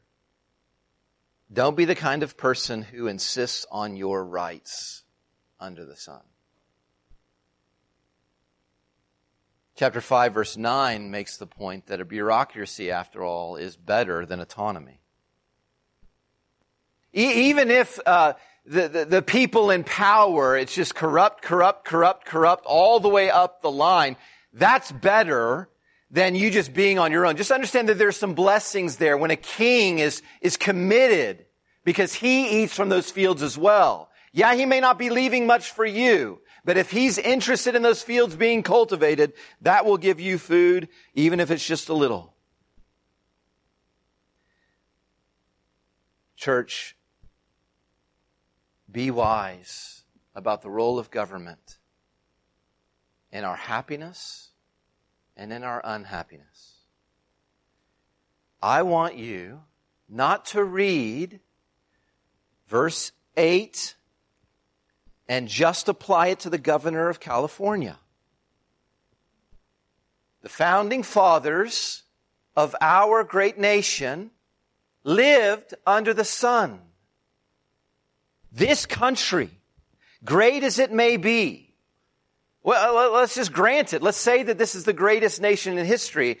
Don't 1.52 1.76
be 1.76 1.86
the 1.86 1.96
kind 1.96 2.22
of 2.22 2.36
person 2.36 2.82
who 2.82 3.08
insists 3.08 3.66
on 3.72 3.96
your 3.96 4.24
rights 4.24 5.02
under 5.58 5.84
the 5.84 5.96
sun. 5.96 6.20
Chapter 9.80 10.02
5 10.02 10.34
verse 10.34 10.56
9 10.58 11.10
makes 11.10 11.38
the 11.38 11.46
point 11.46 11.86
that 11.86 12.02
a 12.02 12.04
bureaucracy, 12.04 12.90
after 12.90 13.24
all, 13.24 13.56
is 13.56 13.76
better 13.76 14.26
than 14.26 14.38
autonomy. 14.38 15.00
E- 17.16 17.48
even 17.48 17.70
if 17.70 17.98
uh, 18.04 18.34
the, 18.66 18.88
the, 18.88 19.04
the 19.06 19.22
people 19.22 19.70
in 19.70 19.82
power, 19.82 20.54
it's 20.54 20.74
just 20.74 20.94
corrupt, 20.94 21.40
corrupt, 21.40 21.86
corrupt, 21.86 22.26
corrupt, 22.26 22.66
all 22.66 23.00
the 23.00 23.08
way 23.08 23.30
up 23.30 23.62
the 23.62 23.70
line, 23.70 24.18
that's 24.52 24.92
better 24.92 25.70
than 26.10 26.34
you 26.34 26.50
just 26.50 26.74
being 26.74 26.98
on 26.98 27.10
your 27.10 27.24
own. 27.24 27.38
Just 27.38 27.50
understand 27.50 27.88
that 27.88 27.96
there's 27.96 28.18
some 28.18 28.34
blessings 28.34 28.98
there 28.98 29.16
when 29.16 29.30
a 29.30 29.36
king 29.36 29.98
is, 29.98 30.20
is 30.42 30.58
committed 30.58 31.46
because 31.86 32.12
he 32.12 32.64
eats 32.64 32.76
from 32.76 32.90
those 32.90 33.10
fields 33.10 33.42
as 33.42 33.56
well. 33.56 34.10
Yeah, 34.34 34.54
he 34.54 34.66
may 34.66 34.80
not 34.80 34.98
be 34.98 35.08
leaving 35.08 35.46
much 35.46 35.70
for 35.70 35.86
you, 35.86 36.42
but 36.64 36.76
if 36.76 36.90
he's 36.90 37.18
interested 37.18 37.74
in 37.74 37.82
those 37.82 38.02
fields 38.02 38.36
being 38.36 38.62
cultivated, 38.62 39.32
that 39.60 39.84
will 39.84 39.96
give 39.96 40.20
you 40.20 40.38
food, 40.38 40.88
even 41.14 41.40
if 41.40 41.50
it's 41.50 41.66
just 41.66 41.88
a 41.88 41.94
little. 41.94 42.34
Church, 46.36 46.96
be 48.90 49.10
wise 49.10 50.02
about 50.34 50.62
the 50.62 50.70
role 50.70 50.98
of 50.98 51.10
government 51.10 51.78
in 53.32 53.44
our 53.44 53.56
happiness 53.56 54.50
and 55.36 55.52
in 55.52 55.62
our 55.62 55.80
unhappiness. 55.84 56.76
I 58.62 58.82
want 58.82 59.16
you 59.16 59.62
not 60.08 60.44
to 60.46 60.64
read 60.64 61.40
verse 62.68 63.12
8 63.36 63.94
and 65.30 65.46
just 65.46 65.88
apply 65.88 66.26
it 66.26 66.40
to 66.40 66.50
the 66.50 66.58
governor 66.58 67.08
of 67.08 67.20
California. 67.20 67.96
The 70.42 70.48
founding 70.48 71.04
fathers 71.04 72.02
of 72.56 72.74
our 72.80 73.22
great 73.22 73.56
nation 73.56 74.32
lived 75.04 75.72
under 75.86 76.12
the 76.12 76.24
sun. 76.24 76.80
This 78.50 78.86
country, 78.86 79.50
great 80.24 80.64
as 80.64 80.80
it 80.80 80.90
may 80.90 81.16
be, 81.16 81.74
well, 82.64 83.12
let's 83.12 83.36
just 83.36 83.52
grant 83.52 83.92
it. 83.92 84.02
Let's 84.02 84.18
say 84.18 84.42
that 84.42 84.58
this 84.58 84.74
is 84.74 84.82
the 84.82 84.92
greatest 84.92 85.40
nation 85.40 85.78
in 85.78 85.86
history. 85.86 86.40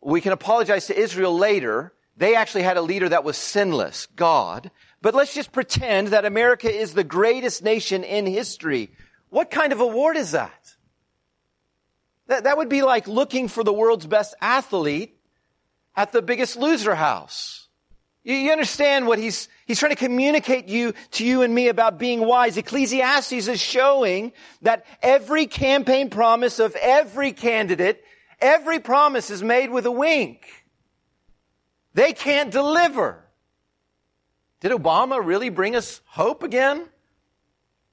We 0.00 0.20
can 0.20 0.32
apologize 0.32 0.88
to 0.88 0.98
Israel 0.98 1.38
later. 1.38 1.92
They 2.16 2.34
actually 2.34 2.64
had 2.64 2.76
a 2.76 2.82
leader 2.82 3.08
that 3.10 3.22
was 3.22 3.36
sinless, 3.36 4.06
God. 4.16 4.72
But 5.02 5.16
let's 5.16 5.34
just 5.34 5.50
pretend 5.50 6.08
that 6.08 6.24
America 6.24 6.72
is 6.72 6.94
the 6.94 7.04
greatest 7.04 7.64
nation 7.64 8.04
in 8.04 8.24
history. 8.24 8.92
What 9.30 9.50
kind 9.50 9.72
of 9.72 9.80
award 9.80 10.16
is 10.16 10.30
that? 10.30 10.74
That, 12.28 12.44
that 12.44 12.56
would 12.56 12.68
be 12.68 12.82
like 12.82 13.08
looking 13.08 13.48
for 13.48 13.64
the 13.64 13.72
world's 13.72 14.06
best 14.06 14.34
athlete 14.40 15.18
at 15.96 16.12
the 16.12 16.22
biggest 16.22 16.56
loser 16.56 16.94
house. 16.94 17.68
You, 18.22 18.36
you 18.36 18.52
understand 18.52 19.08
what 19.08 19.18
he's, 19.18 19.48
he's 19.66 19.80
trying 19.80 19.90
to 19.90 19.96
communicate 19.96 20.68
you, 20.68 20.94
to 21.12 21.26
you 21.26 21.42
and 21.42 21.52
me 21.52 21.66
about 21.66 21.98
being 21.98 22.24
wise. 22.24 22.56
Ecclesiastes 22.56 23.48
is 23.48 23.60
showing 23.60 24.32
that 24.62 24.86
every 25.02 25.46
campaign 25.46 26.10
promise 26.10 26.60
of 26.60 26.76
every 26.76 27.32
candidate, 27.32 28.04
every 28.40 28.78
promise 28.78 29.30
is 29.30 29.42
made 29.42 29.70
with 29.70 29.84
a 29.84 29.90
wink. 29.90 30.46
They 31.94 32.12
can't 32.12 32.52
deliver. 32.52 33.21
Did 34.62 34.70
Obama 34.70 35.20
really 35.22 35.48
bring 35.48 35.74
us 35.74 36.00
hope 36.06 36.44
again? 36.44 36.86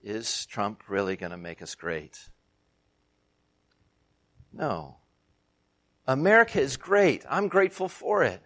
Is 0.04 0.46
Trump 0.46 0.84
really 0.88 1.16
going 1.16 1.32
to 1.32 1.38
make 1.38 1.64
us 1.64 1.74
great? 1.74 2.30
No. 4.54 4.98
America 6.06 6.62
is 6.62 6.78
great. 6.78 7.26
I'm 7.28 7.48
grateful 7.48 7.90
for 7.90 8.24
it. 8.24 8.44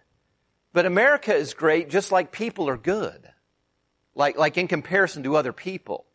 But 0.72 0.86
America 0.86 1.34
is 1.34 1.52
great 1.52 1.90
just 1.90 2.10
like 2.10 2.32
people 2.32 2.66
are 2.70 2.78
good. 2.78 3.28
Like, 4.14 4.38
like 4.38 4.56
in 4.56 4.68
comparison 4.68 5.22
to 5.24 5.36
other 5.36 5.52
people. 5.52 6.06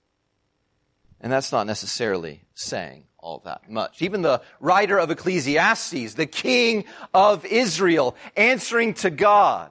And 1.22 1.32
that's 1.32 1.52
not 1.52 1.68
necessarily 1.68 2.42
saying 2.56 3.04
all 3.20 3.44
that 3.46 3.70
much. 3.70 4.02
Even 4.02 4.24
the 4.24 4.42
writer 4.60 4.98
of 4.98 5.12
Ecclesiastes, 5.12 6.16
the 6.16 6.26
king 6.26 6.86
of 7.14 7.46
Israel, 7.46 8.16
answering 8.36 8.96
to 8.96 9.12
God, 9.12 9.70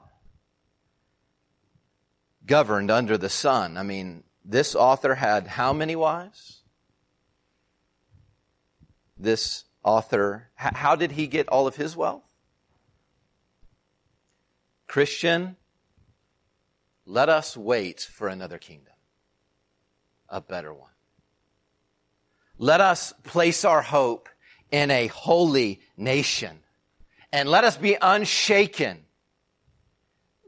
governed 2.48 2.90
under 2.90 3.16
the 3.16 3.28
sun. 3.28 3.76
I 3.76 3.84
mean, 3.84 4.24
this 4.44 4.74
author 4.74 5.14
had 5.14 5.46
how 5.46 5.72
many 5.72 5.94
wives? 5.94 6.62
This 9.16 9.64
author, 9.84 10.48
how 10.56 10.96
did 10.96 11.12
he 11.12 11.28
get 11.28 11.48
all 11.48 11.68
of 11.68 11.76
his 11.76 11.96
wealth? 11.96 12.24
Christian, 14.88 15.56
let 17.04 17.28
us 17.28 17.56
wait 17.56 18.00
for 18.00 18.28
another 18.28 18.58
kingdom, 18.58 18.94
a 20.28 20.40
better 20.40 20.72
one. 20.72 20.90
Let 22.56 22.80
us 22.80 23.12
place 23.22 23.64
our 23.64 23.82
hope 23.82 24.28
in 24.70 24.90
a 24.90 25.06
holy 25.08 25.80
nation 25.96 26.60
and 27.32 27.48
let 27.48 27.64
us 27.64 27.76
be 27.76 27.96
unshaken 28.00 29.04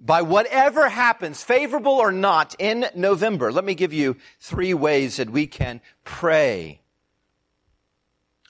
by 0.00 0.22
whatever 0.22 0.88
happens, 0.88 1.42
favorable 1.42 1.92
or 1.92 2.10
not, 2.10 2.56
in 2.58 2.86
November. 2.94 3.52
Let 3.52 3.64
me 3.64 3.74
give 3.74 3.92
you 3.92 4.16
three 4.40 4.74
ways 4.74 5.18
that 5.18 5.30
we 5.30 5.46
can 5.46 5.80
pray 6.04 6.80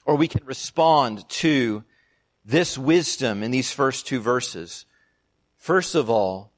or 0.05 0.15
we 0.15 0.27
can 0.27 0.45
respond 0.45 1.27
to 1.29 1.83
this 2.45 2.77
wisdom 2.77 3.43
in 3.43 3.51
these 3.51 3.71
first 3.71 4.07
two 4.07 4.19
verses. 4.19 4.85
First 5.57 5.93
of 5.93 6.09
all, 6.09 6.51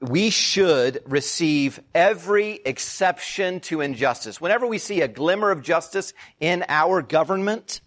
we 0.00 0.30
should 0.30 1.00
receive 1.06 1.80
every 1.94 2.60
exception 2.64 3.60
to 3.60 3.80
injustice. 3.80 4.40
Whenever 4.40 4.66
we 4.66 4.78
see 4.78 5.00
a 5.00 5.08
glimmer 5.08 5.50
of 5.50 5.62
justice 5.62 6.12
in 6.40 6.64
our 6.68 7.02
government, 7.02 7.80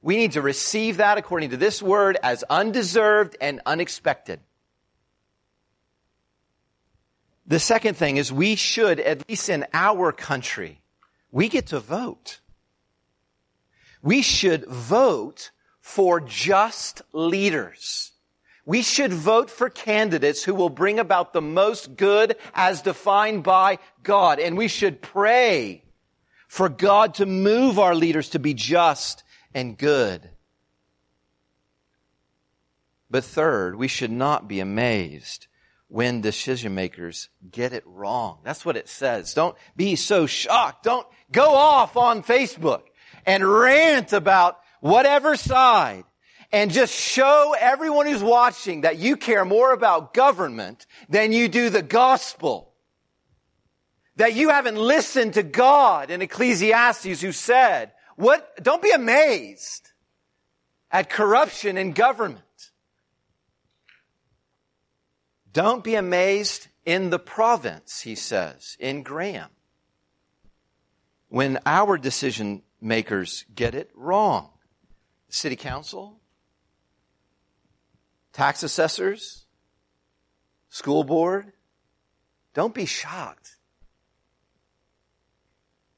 we 0.00 0.16
need 0.16 0.32
to 0.32 0.42
receive 0.42 0.98
that 0.98 1.18
according 1.18 1.50
to 1.50 1.56
this 1.56 1.82
word 1.82 2.18
as 2.22 2.44
undeserved 2.44 3.36
and 3.40 3.60
unexpected. 3.66 4.40
The 7.46 7.58
second 7.58 7.96
thing 7.96 8.16
is 8.16 8.32
we 8.32 8.54
should, 8.54 9.00
at 9.00 9.28
least 9.28 9.48
in 9.48 9.66
our 9.74 10.12
country, 10.12 10.80
we 11.30 11.48
get 11.48 11.66
to 11.68 11.80
vote. 11.80 12.40
We 14.02 14.22
should 14.22 14.66
vote 14.66 15.50
for 15.80 16.20
just 16.20 17.02
leaders. 17.12 18.12
We 18.64 18.80
should 18.80 19.12
vote 19.12 19.50
for 19.50 19.68
candidates 19.68 20.42
who 20.42 20.54
will 20.54 20.70
bring 20.70 20.98
about 20.98 21.34
the 21.34 21.42
most 21.42 21.96
good 21.96 22.36
as 22.54 22.80
defined 22.80 23.42
by 23.42 23.78
God. 24.02 24.40
And 24.40 24.56
we 24.56 24.68
should 24.68 25.02
pray 25.02 25.84
for 26.48 26.70
God 26.70 27.14
to 27.14 27.26
move 27.26 27.78
our 27.78 27.94
leaders 27.94 28.30
to 28.30 28.38
be 28.38 28.54
just 28.54 29.22
and 29.52 29.76
good. 29.76 30.30
But 33.10 33.24
third, 33.24 33.76
we 33.76 33.88
should 33.88 34.10
not 34.10 34.48
be 34.48 34.60
amazed 34.60 35.46
when 35.94 36.20
decision 36.20 36.74
makers 36.74 37.28
get 37.52 37.72
it 37.72 37.84
wrong. 37.86 38.40
That's 38.42 38.64
what 38.64 38.76
it 38.76 38.88
says. 38.88 39.32
Don't 39.32 39.56
be 39.76 39.94
so 39.94 40.26
shocked. 40.26 40.82
Don't 40.82 41.06
go 41.30 41.54
off 41.54 41.96
on 41.96 42.24
Facebook 42.24 42.82
and 43.24 43.48
rant 43.48 44.12
about 44.12 44.58
whatever 44.80 45.36
side 45.36 46.02
and 46.50 46.72
just 46.72 46.92
show 46.92 47.54
everyone 47.56 48.06
who's 48.06 48.24
watching 48.24 48.80
that 48.80 48.98
you 48.98 49.16
care 49.16 49.44
more 49.44 49.72
about 49.72 50.12
government 50.14 50.84
than 51.08 51.30
you 51.30 51.46
do 51.46 51.70
the 51.70 51.80
gospel. 51.80 52.72
That 54.16 54.34
you 54.34 54.48
haven't 54.48 54.76
listened 54.76 55.34
to 55.34 55.44
God 55.44 56.10
in 56.10 56.22
Ecclesiastes 56.22 57.20
who 57.20 57.30
said, 57.30 57.92
what, 58.16 58.60
don't 58.60 58.82
be 58.82 58.90
amazed 58.90 59.92
at 60.90 61.08
corruption 61.08 61.78
in 61.78 61.92
government. 61.92 62.40
Don't 65.54 65.84
be 65.84 65.94
amazed 65.94 66.66
in 66.84 67.10
the 67.10 67.18
province, 67.18 68.00
he 68.00 68.16
says, 68.16 68.76
in 68.80 69.04
Graham. 69.04 69.50
When 71.28 71.60
our 71.64 71.96
decision 71.96 72.62
makers 72.80 73.44
get 73.54 73.76
it 73.76 73.88
wrong. 73.94 74.50
City 75.28 75.54
council, 75.54 76.18
tax 78.32 78.64
assessors, 78.64 79.46
school 80.70 81.04
board, 81.04 81.52
don't 82.52 82.74
be 82.74 82.84
shocked. 82.84 83.56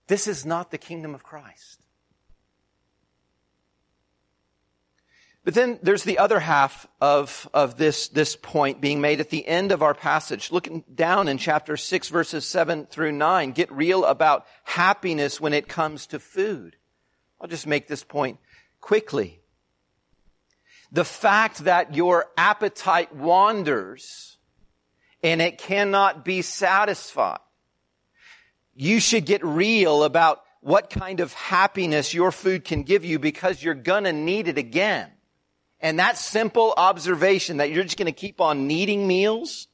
This 0.06 0.26
is 0.26 0.44
not 0.44 0.70
the 0.70 0.78
kingdom 0.78 1.14
of 1.14 1.22
Christ. 1.22 1.80
But 5.46 5.54
then 5.54 5.78
there's 5.80 6.02
the 6.02 6.18
other 6.18 6.40
half 6.40 6.88
of, 7.00 7.48
of 7.54 7.76
this, 7.76 8.08
this 8.08 8.34
point 8.34 8.80
being 8.80 9.00
made 9.00 9.20
at 9.20 9.30
the 9.30 9.46
end 9.46 9.70
of 9.70 9.80
our 9.80 9.94
passage. 9.94 10.50
Looking 10.50 10.82
down 10.92 11.28
in 11.28 11.38
chapter 11.38 11.76
6 11.76 12.08
verses 12.08 12.44
7 12.44 12.86
through 12.86 13.12
9, 13.12 13.52
get 13.52 13.70
real 13.70 14.04
about 14.04 14.44
happiness 14.64 15.40
when 15.40 15.52
it 15.52 15.68
comes 15.68 16.08
to 16.08 16.18
food. 16.18 16.74
I'll 17.40 17.46
just 17.46 17.64
make 17.64 17.86
this 17.86 18.02
point 18.02 18.40
quickly. 18.80 19.40
The 20.90 21.04
fact 21.04 21.58
that 21.58 21.94
your 21.94 22.26
appetite 22.36 23.14
wanders 23.14 24.38
and 25.22 25.40
it 25.40 25.58
cannot 25.58 26.24
be 26.24 26.42
satisfied. 26.42 27.38
You 28.74 28.98
should 28.98 29.24
get 29.24 29.44
real 29.44 30.02
about 30.02 30.42
what 30.60 30.90
kind 30.90 31.20
of 31.20 31.32
happiness 31.34 32.12
your 32.12 32.32
food 32.32 32.64
can 32.64 32.82
give 32.82 33.04
you 33.04 33.20
because 33.20 33.62
you're 33.62 33.74
gonna 33.74 34.12
need 34.12 34.48
it 34.48 34.58
again. 34.58 35.12
And 35.86 36.00
that 36.00 36.18
simple 36.18 36.74
observation 36.76 37.58
that 37.58 37.70
you're 37.70 37.84
just 37.84 37.96
going 37.96 38.06
to 38.06 38.10
keep 38.12 38.40
on 38.40 38.66
needing 38.66 39.06
meals 39.06 39.68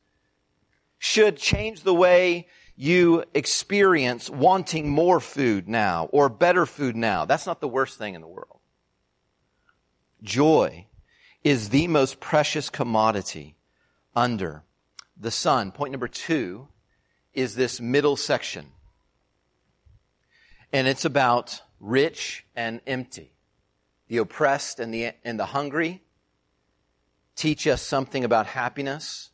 should 0.98 1.38
change 1.38 1.84
the 1.84 1.94
way 1.94 2.48
you 2.76 3.24
experience 3.32 4.28
wanting 4.28 4.90
more 4.90 5.20
food 5.20 5.70
now 5.70 6.10
or 6.12 6.28
better 6.28 6.66
food 6.66 6.96
now. 6.96 7.24
That's 7.24 7.46
not 7.46 7.62
the 7.62 7.66
worst 7.66 7.96
thing 7.96 8.14
in 8.14 8.20
the 8.20 8.26
world. 8.26 8.60
Joy 10.22 10.86
is 11.44 11.70
the 11.70 11.88
most 11.88 12.20
precious 12.20 12.68
commodity 12.68 13.56
under 14.14 14.64
the 15.18 15.30
sun. 15.30 15.72
Point 15.72 15.92
number 15.92 16.08
two 16.08 16.68
is 17.32 17.54
this 17.54 17.80
middle 17.80 18.16
section. 18.16 18.66
And 20.74 20.86
it's 20.86 21.06
about 21.06 21.62
rich 21.80 22.44
and 22.54 22.82
empty 22.86 23.31
the 24.12 24.18
oppressed 24.18 24.78
and 24.78 24.92
the, 24.92 25.10
and 25.24 25.40
the 25.40 25.46
hungry, 25.46 26.02
teach 27.34 27.66
us 27.66 27.80
something 27.80 28.24
about 28.24 28.46
happiness. 28.46 29.30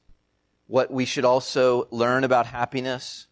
What 0.68 0.88
we 0.88 1.04
should 1.04 1.24
also 1.24 1.88
learn 1.90 2.22
about 2.22 2.46
happiness 2.46 3.26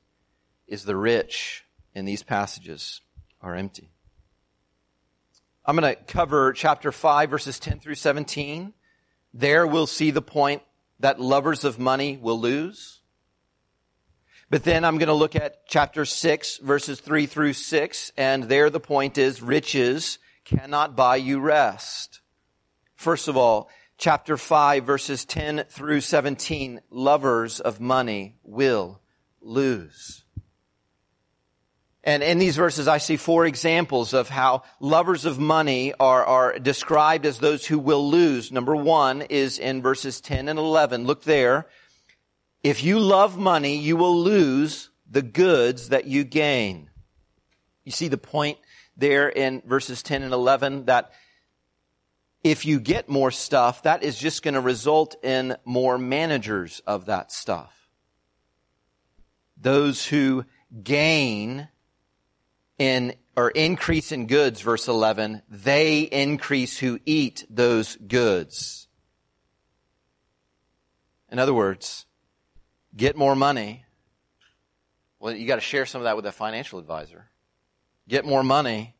is 0.67 0.83
the 0.83 0.97
rich 0.97 1.65
in 1.95 2.05
these 2.05 2.25
passages 2.25 3.01
are 3.41 3.55
empty. 3.55 3.93
I'm 5.65 5.77
going 5.77 5.95
to 5.95 6.03
cover 6.03 6.53
chapter 6.53 6.91
5 6.91 7.31
verses 7.31 7.61
10 7.61 7.79
through 7.79 7.95
17. 7.95 8.73
There 9.33 9.69
we'll 9.69 9.87
see 9.87 10.11
the 10.11 10.21
point 10.21 10.63
that 10.99 11.21
lovers 11.21 11.63
of 11.63 11.79
money 11.79 12.19
will 12.21 12.41
lose. 12.41 13.03
But 14.51 14.65
then 14.65 14.85
I'm 14.85 14.99
going 14.99 15.07
to 15.07 15.15
look 15.15 15.37
at 15.37 15.69
chapter 15.69 16.05
6 16.07 16.57
verses 16.57 16.99
3 16.99 17.27
through 17.27 17.53
6 17.53 18.13
and 18.17 18.43
there 18.43 18.69
the 18.69 18.81
point 18.81 19.17
is 19.17 19.41
riches 19.41 20.19
cannot 20.47 20.97
buy 20.97 21.17
you 21.17 21.41
rest. 21.41 22.21
First 22.95 23.29
of 23.29 23.37
all, 23.37 23.69
chapter 23.99 24.37
5 24.37 24.85
verses 24.85 25.25
10 25.25 25.65
through 25.69 26.01
17, 26.01 26.81
lovers 26.91 27.61
of 27.61 27.81
money 27.81 28.37
will 28.45 29.01
lose. 29.43 30.25
And 32.05 32.23
in 32.23 32.39
these 32.39 32.55
verses, 32.55 32.87
I 32.87 32.99
see 32.99 33.17
four 33.17 33.47
examples 33.47 34.15
of 34.15 34.29
how 34.29 34.63
lovers 34.79 35.25
of 35.25 35.41
money 35.41 35.93
are, 35.99 36.25
are 36.25 36.59
described 36.61 37.27
as 37.27 37.41
those 37.41 37.67
who 37.67 37.81
will 37.81 38.09
lose. 38.09 38.53
Number 38.53 38.77
one 38.77 39.23
is 39.23 39.59
in 39.59 39.83
verses 39.83 40.21
10 40.21 40.49
and 40.49 40.57
11. 40.57 41.05
Look 41.05 41.25
there. 41.25 41.67
If 42.63 42.85
you 42.85 43.01
love 43.01 43.37
money, 43.37 43.77
you 43.79 43.97
will 43.97 44.17
lose 44.17 44.91
the 45.11 45.23
goods 45.23 45.89
that 45.89 46.07
you 46.07 46.23
gain. 46.23 46.91
You 47.85 47.91
see 47.91 48.07
the 48.07 48.19
point 48.19 48.59
there 48.97 49.29
in 49.29 49.63
verses 49.67 50.03
10 50.03 50.23
and 50.23 50.33
11 50.33 50.87
that 50.87 51.13
if 52.43 52.65
you 52.65 52.81
get 52.81 53.09
more 53.09 53.31
stuff, 53.31 53.83
that 53.83 54.03
is 54.03 54.17
just 54.19 54.43
going 54.43 54.55
to 54.55 54.61
result 54.61 55.17
in 55.25 55.57
more 55.65 55.99
managers 55.99 56.81
of 56.87 57.07
that 57.07 57.33
stuff. 57.33 57.73
Those 59.57 60.07
who 60.07 60.45
gain 60.83 61.69
in 62.79 63.15
or 63.37 63.51
increase 63.51 64.13
in 64.13 64.27
goods, 64.27 64.61
verse 64.61 64.89
11, 64.89 65.43
they 65.49 66.01
increase 66.01 66.79
who 66.79 66.99
eat 67.05 67.45
those 67.51 67.97
goods. 67.97 68.89
In 71.31 71.39
other 71.39 71.53
words, 71.53 72.07
get 72.97 73.17
more 73.17 73.35
money. 73.35 73.85
Well, 75.19 75.35
you 75.35 75.47
got 75.47 75.57
to 75.57 75.61
share 75.61 75.85
some 75.85 76.01
of 76.01 76.05
that 76.05 76.17
with 76.17 76.27
a 76.27 76.33
financial 76.33 76.79
advisor 76.79 77.29
get 78.09 78.25
more 78.25 78.43
money, 78.43 78.95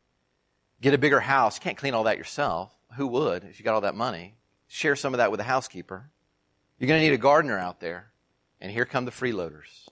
get 0.81 0.95
a 0.95 0.99
bigger 0.99 1.21
house. 1.21 1.59
Can't 1.59 1.77
clean 1.77 1.95
all 1.95 2.05
that 2.05 2.19
yourself. 2.19 2.73
Who 2.97 3.07
would 3.09 3.45
if 3.45 3.59
you 3.59 3.65
got 3.65 3.75
all 3.75 3.81
that 3.83 3.95
money? 3.95 4.37
Share 4.69 4.97
some 4.97 5.15
of 5.15 5.19
that 5.19 5.31
with 5.31 5.41
a 5.41 5.45
housekeeper. 5.45 6.11
You're 6.79 6.89
going 6.89 7.01
to 7.01 7.07
need 7.07 7.15
a 7.15 7.19
gardener 7.19 7.59
out 7.59 7.81
there. 7.81 8.13
And 8.61 8.73
here 8.73 8.85
come 8.85 9.05
the 9.05 9.11
freeloaders 9.11 9.89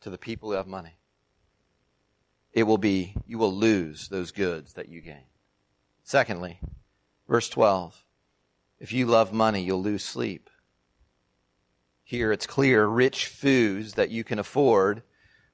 to 0.00 0.10
the 0.10 0.18
people 0.18 0.50
who 0.50 0.56
have 0.56 0.66
money. 0.66 0.96
It 2.52 2.64
will 2.64 2.78
be, 2.78 3.14
you 3.26 3.36
will 3.36 3.52
lose 3.52 4.08
those 4.08 4.30
goods 4.30 4.74
that 4.74 4.88
you 4.88 5.00
gain. 5.00 5.26
Secondly, 6.04 6.60
verse 7.28 7.48
12. 7.48 8.04
If 8.78 8.92
you 8.92 9.06
love 9.06 9.32
money, 9.32 9.62
you'll 9.62 9.82
lose 9.82 10.04
sleep. 10.04 10.50
Here 12.04 12.30
it's 12.30 12.46
clear, 12.46 12.86
rich 12.86 13.26
foods 13.26 13.94
that 13.94 14.10
you 14.10 14.22
can 14.22 14.38
afford 14.38 15.02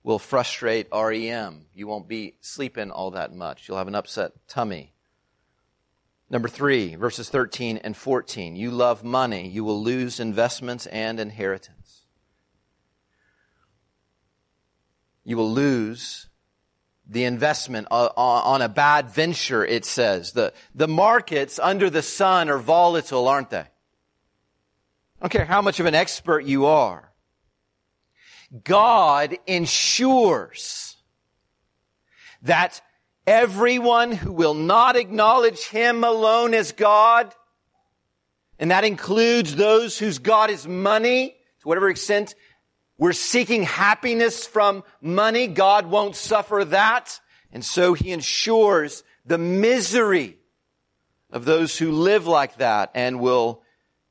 will 0.03 0.19
frustrate 0.19 0.89
REM. 0.93 1.67
You 1.75 1.87
won't 1.87 2.09
be 2.09 2.37
sleeping 2.41 2.91
all 2.91 3.13
that 3.13 3.35
much. 3.35 3.69
You'll 3.69 3.79
have 3.79 3.89
an 3.89 3.95
upset 3.95 4.33
tummy. 4.49 4.95
Number 6.31 6.49
three, 6.49 6.95
verses 6.95 7.29
13 7.29 7.79
and 7.79 7.97
14. 7.97 8.57
You 8.57 8.71
love 8.71 9.03
money. 9.03 9.49
You 9.49 9.65
will 9.65 9.83
lose 9.83 10.21
investments 10.21 10.87
and 10.87 11.19
inheritance. 11.19 12.03
You 15.25 15.37
will 15.37 15.51
lose 15.51 16.29
the 17.07 17.25
investment 17.25 17.89
on 17.91 18.63
a 18.63 18.69
bad 18.69 19.11
venture, 19.11 19.65
it 19.65 19.85
says. 19.85 20.33
The, 20.33 20.53
the 20.75 20.87
markets 20.89 21.59
under 21.59 21.91
the 21.91 22.03
sun 22.03 22.49
are 22.49 22.59
volatile, 22.59 23.27
aren't 23.27 23.51
they? 23.51 23.59
I 23.59 23.67
don't 25.21 25.31
care 25.31 25.45
how 25.45 25.61
much 25.61 25.81
of 25.81 25.87
an 25.87 25.97
expert 25.97 26.45
you 26.45 26.67
are. 26.67 27.10
God 28.65 29.39
ensures 29.47 30.97
that 32.43 32.81
everyone 33.27 34.13
who 34.13 34.33
will 34.33 34.55
not 34.55 34.97
acknowledge 34.97 35.65
Him 35.69 36.03
alone 36.03 36.53
as 36.55 36.73
God, 36.73 37.33
and 38.59 38.71
that 38.71 38.85
includes 38.85 39.55
those 39.55 39.99
whose 39.99 40.19
God 40.19 40.51
is 40.51 40.67
money, 40.67 41.37
to 41.61 41.69
whatever 41.69 41.89
extent 41.89 42.35
we're 42.99 43.13
seeking 43.13 43.63
happiness 43.63 44.47
from 44.47 44.85
money, 45.01 45.47
God 45.47 45.87
won't 45.87 46.17
suffer 46.17 46.65
that. 46.67 47.21
And 47.53 47.65
so 47.65 47.95
He 47.95 48.13
ensures 48.13 49.05
the 49.25 49.39
misery 49.39 50.39
of 51.31 51.45
those 51.45 51.79
who 51.79 51.93
live 51.93 52.27
like 52.27 52.57
that 52.57 52.91
and 52.95 53.21
will 53.21 53.63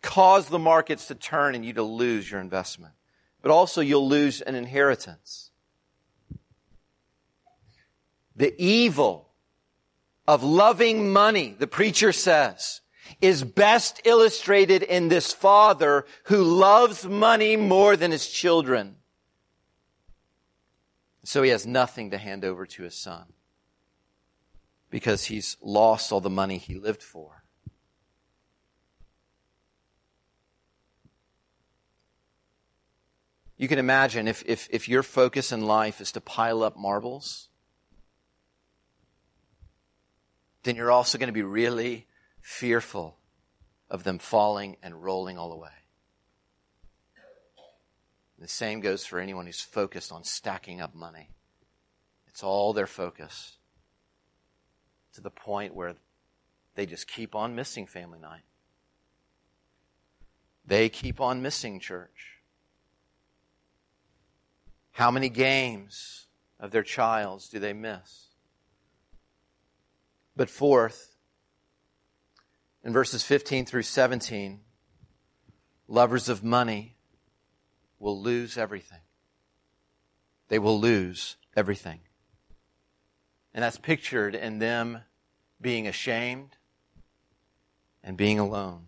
cause 0.01 0.47
the 0.47 0.59
markets 0.59 1.07
to 1.07 1.15
turn 1.15 1.55
and 1.55 1.65
you 1.65 1.73
to 1.73 1.83
lose 1.83 2.31
your 2.31 2.39
investment 2.39 2.93
but 3.41 3.51
also 3.51 3.81
you'll 3.81 4.07
lose 4.07 4.41
an 4.41 4.55
inheritance. 4.55 5.51
The 8.35 8.53
evil 8.57 9.29
of 10.27 10.43
loving 10.43 11.11
money, 11.11 11.55
the 11.57 11.67
preacher 11.67 12.11
says, 12.11 12.81
is 13.21 13.43
best 13.43 14.01
illustrated 14.05 14.83
in 14.83 15.07
this 15.07 15.33
father 15.33 16.05
who 16.25 16.43
loves 16.43 17.05
money 17.05 17.57
more 17.57 17.97
than 17.97 18.11
his 18.11 18.27
children. 18.27 18.95
So 21.23 21.43
he 21.43 21.49
has 21.49 21.65
nothing 21.65 22.11
to 22.11 22.17
hand 22.17 22.45
over 22.45 22.65
to 22.65 22.83
his 22.83 22.95
son 22.95 23.25
because 24.89 25.25
he's 25.25 25.57
lost 25.61 26.11
all 26.11 26.21
the 26.21 26.29
money 26.29 26.57
he 26.57 26.75
lived 26.75 27.03
for. 27.03 27.38
You 33.59 33.67
can 33.67 33.77
imagine 33.77 34.29
if, 34.29 34.41
if, 34.45 34.69
if 34.71 34.87
your 34.87 35.03
focus 35.03 35.51
in 35.51 35.65
life 35.65 35.99
is 35.99 36.13
to 36.13 36.21
pile 36.21 36.63
up 36.63 36.77
marbles, 36.77 37.49
then 40.63 40.77
you're 40.77 40.91
also 40.91 41.17
going 41.17 41.27
to 41.27 41.33
be 41.33 41.43
really 41.43 42.07
fearful 42.41 43.17
of 43.89 44.05
them 44.05 44.17
falling 44.17 44.77
and 44.81 45.03
rolling 45.03 45.37
all 45.37 45.51
away. 45.51 45.69
The 48.39 48.47
same 48.47 48.79
goes 48.79 49.05
for 49.05 49.19
anyone 49.19 49.45
who's 49.45 49.59
focused 49.59 50.13
on 50.13 50.23
stacking 50.23 50.79
up 50.79 50.95
money. 50.95 51.29
It's 52.29 52.41
all 52.41 52.71
their 52.71 52.87
focus 52.87 53.57
to 55.15 55.19
the 55.19 55.29
point 55.29 55.75
where 55.75 55.95
they 56.75 56.85
just 56.85 57.09
keep 57.09 57.35
on 57.35 57.55
missing 57.55 57.87
family 57.87 58.19
night. 58.19 58.43
They 60.65 60.87
keep 60.87 61.19
on 61.19 61.41
missing 61.41 61.81
church. 61.81 62.38
How 64.99 65.11
many 65.11 65.29
games 65.29 66.27
of 66.59 66.71
their 66.71 66.83
child's 66.83 67.47
do 67.47 67.57
they 67.57 67.71
miss? 67.71 68.27
But 70.35 70.49
fourth, 70.49 71.15
in 72.83 72.91
verses 72.91 73.23
15 73.23 73.65
through 73.65 73.83
17, 73.83 74.59
lovers 75.87 76.27
of 76.27 76.43
money 76.43 76.97
will 77.97 78.21
lose 78.21 78.57
everything. 78.57 78.99
They 80.49 80.59
will 80.59 80.77
lose 80.77 81.37
everything. 81.55 82.01
And 83.53 83.63
that's 83.63 83.77
pictured 83.77 84.35
in 84.35 84.59
them 84.59 85.03
being 85.61 85.87
ashamed 85.87 86.57
and 88.03 88.17
being 88.17 88.37
alone. 88.37 88.87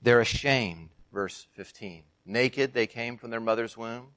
They're 0.00 0.22
ashamed, 0.22 0.88
verse 1.12 1.46
15. 1.52 2.04
Naked 2.24 2.72
they 2.72 2.86
came 2.86 3.18
from 3.18 3.28
their 3.28 3.38
mother's 3.38 3.76
womb. 3.76 4.15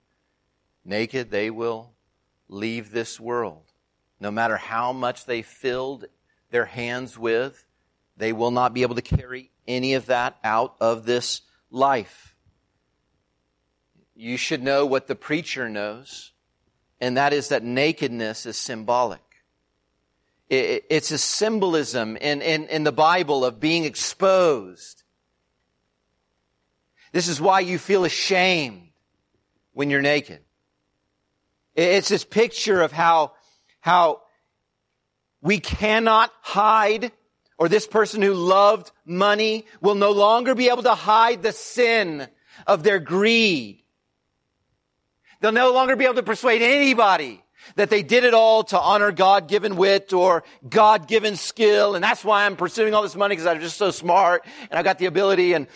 Naked, 0.86 1.30
they 1.30 1.50
will 1.50 1.94
leave 2.48 2.92
this 2.92 3.20
world. 3.20 3.64
No 4.20 4.32
matter 4.32 4.58
how 4.58 4.92
much 4.92 5.26
they 5.26 5.42
filled 5.42 6.06
their 6.52 6.66
hands 6.66 7.18
with, 7.18 7.66
they 8.18 8.34
will 8.34 8.52
not 8.52 8.74
be 8.74 8.82
able 8.82 8.96
to 8.96 9.02
carry 9.02 9.52
any 9.68 9.94
of 9.94 10.08
that 10.08 10.38
out 10.44 10.76
of 10.82 11.06
this 11.06 11.42
life. 11.72 12.36
You 14.16 14.36
should 14.36 14.62
know 14.62 14.86
what 14.86 15.08
the 15.08 15.16
preacher 15.16 15.70
knows, 15.70 16.34
and 17.00 17.16
that 17.16 17.32
is 17.32 17.50
that 17.50 17.64
nakedness 17.64 18.46
is 18.46 18.58
symbolic. 18.58 19.22
It's 20.50 21.12
a 21.12 21.20
symbolism 21.20 22.18
in, 22.18 22.42
in, 22.42 22.68
in 22.68 22.84
the 22.84 22.92
Bible 22.92 23.46
of 23.46 23.60
being 23.60 23.86
exposed. 23.86 25.04
This 27.12 27.28
is 27.28 27.40
why 27.40 27.60
you 27.60 27.78
feel 27.78 28.04
ashamed 28.04 28.90
when 29.74 29.92
you're 29.92 30.02
naked. 30.02 30.42
It's 31.80 32.10
this 32.10 32.26
picture 32.26 32.82
of 32.82 32.92
how, 32.92 33.32
how 33.80 34.24
we 35.42 35.62
cannot 35.62 36.30
hide 36.42 37.14
or 37.58 37.70
this 37.70 37.88
person 37.88 38.22
who 38.22 38.34
loved 38.34 38.92
money 39.06 39.66
will 39.80 39.96
no 39.96 40.12
longer 40.12 40.56
be 40.56 40.68
able 40.68 40.84
to 40.84 40.96
hide 40.96 41.42
the 41.42 41.54
sin 41.54 42.28
of 42.68 42.84
their 42.84 43.00
greed. 43.00 43.82
They'll 45.40 45.54
no 45.54 45.72
longer 45.72 45.96
be 45.96 46.04
able 46.04 46.16
to 46.16 46.24
persuade 46.24 46.62
anybody 46.62 47.42
that 47.78 47.90
they 47.90 48.04
did 48.04 48.26
it 48.26 48.34
all 48.34 48.64
to 48.66 48.80
honor 48.80 49.14
God-given 49.14 49.78
wit 49.78 50.12
or 50.12 50.44
God-given 50.68 51.38
skill. 51.38 51.96
And 51.96 52.04
that's 52.04 52.26
why 52.26 52.46
I'm 52.46 52.58
pursuing 52.58 52.94
all 52.94 53.04
this 53.04 53.16
money 53.16 53.36
because 53.36 53.48
I'm 53.48 53.62
just 53.62 53.78
so 53.78 53.92
smart 53.92 54.46
and 54.70 54.78
I've 54.78 54.84
got 54.84 54.98
the 54.98 55.06
ability 55.06 55.54
and, 55.54 55.68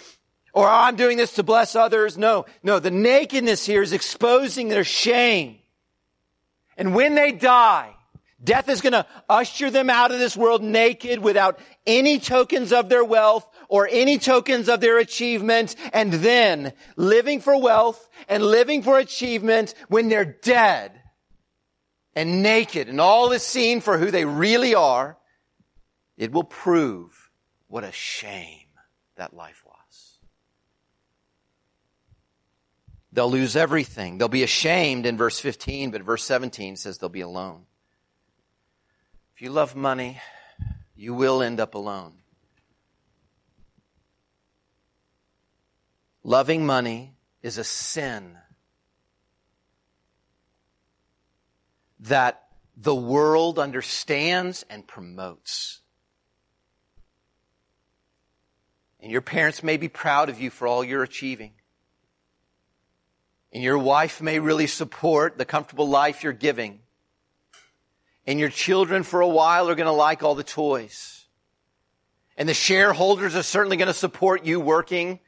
or 0.54 0.68
I'm 0.68 0.98
doing 0.98 1.16
this 1.16 1.36
to 1.36 1.44
bless 1.44 1.78
others. 1.78 2.18
No, 2.18 2.46
no, 2.62 2.80
the 2.80 2.92
nakedness 2.92 3.66
here 3.66 3.82
is 3.82 3.94
exposing 3.94 4.68
their 4.68 4.84
shame. 4.84 5.60
And 6.78 6.96
when 6.96 7.16
they 7.16 7.32
die, 7.32 7.96
death 8.44 8.70
is 8.70 8.82
going 8.82 8.94
to 8.94 9.06
usher 9.30 9.70
them 9.70 9.90
out 9.90 10.12
of 10.12 10.20
this 10.20 10.36
world 10.36 10.64
naked 10.64 11.20
without 11.20 11.60
any 11.86 12.20
tokens 12.20 12.74
of 12.74 12.90
their 12.90 13.04
wealth 13.04 13.48
or 13.70 13.88
any 13.90 14.18
tokens 14.18 14.70
of 14.70 14.82
their 14.82 14.98
achievement. 14.98 15.76
And 15.94 16.14
then 16.14 16.74
living 16.96 17.42
for 17.42 17.60
wealth 17.60 18.10
and 18.28 18.44
living 18.44 18.82
for 18.84 18.98
achievement 19.00 19.74
when 19.88 20.10
they're 20.10 20.26
dead 20.26 20.92
and 22.16 22.44
naked 22.44 22.90
and 22.90 23.02
all 23.02 23.32
is 23.32 23.44
seen 23.44 23.82
for 23.82 23.98
who 23.98 24.12
they 24.12 24.26
really 24.26 24.76
are, 24.76 25.18
it 26.18 26.32
will 26.32 26.44
prove 26.44 27.32
what 27.68 27.84
a 27.84 27.92
shame 27.92 28.68
that 29.16 29.34
life 29.34 29.64
was. 29.66 29.74
They'll 33.13 33.30
lose 33.30 33.56
everything. 33.56 34.17
They'll 34.17 34.28
be 34.28 34.41
ashamed 34.41 35.06
in 35.06 35.17
verse 35.17 35.39
15, 35.39 35.91
but 35.91 36.02
verse 36.02 36.23
17 36.23 36.76
says 36.78 36.97
they'll 36.97 37.10
be 37.10 37.21
alone. 37.21 37.65
If 39.36 39.41
you 39.43 39.52
love 39.52 39.76
money, 39.76 40.19
you 40.95 41.13
will 41.13 41.43
end 41.43 41.60
up 41.60 41.76
alone. 41.76 42.15
Loving 46.23 46.65
money 46.65 47.13
is 47.43 47.60
a 47.60 47.63
sin 47.63 48.38
that 51.99 52.47
the 52.76 52.95
world 52.95 53.60
understands 53.60 54.65
and 54.71 54.88
promotes. 54.88 55.82
And 58.99 59.12
your 59.12 59.21
parents 59.21 59.62
may 59.62 59.78
be 59.78 59.89
proud 59.89 60.30
of 60.30 60.41
you 60.41 60.49
for 60.49 60.67
all 60.67 60.84
you're 60.84 61.04
achieving. 61.04 61.52
And 63.54 63.63
your 63.63 63.78
wife 63.78 64.20
may 64.20 64.39
really 64.39 64.66
support 64.66 65.38
the 65.38 65.46
comfortable 65.46 65.88
life 65.88 66.24
you're 66.24 66.34
giving. 66.34 66.80
And 68.26 68.39
your 68.39 68.50
children 68.50 69.04
for 69.04 69.22
a 69.22 69.28
while 69.28 69.70
are 69.70 69.76
going 69.76 69.86
to 69.86 69.92
like 69.92 70.24
all 70.24 70.34
the 70.34 70.44
toys. 70.44 71.26
And 72.36 72.50
the 72.50 72.56
shareholders 72.56 73.36
are 73.36 73.44
certainly 73.44 73.78
going 73.78 73.88
to 73.89 73.94
support 73.94 74.44
you 74.44 74.60
working 74.60 75.20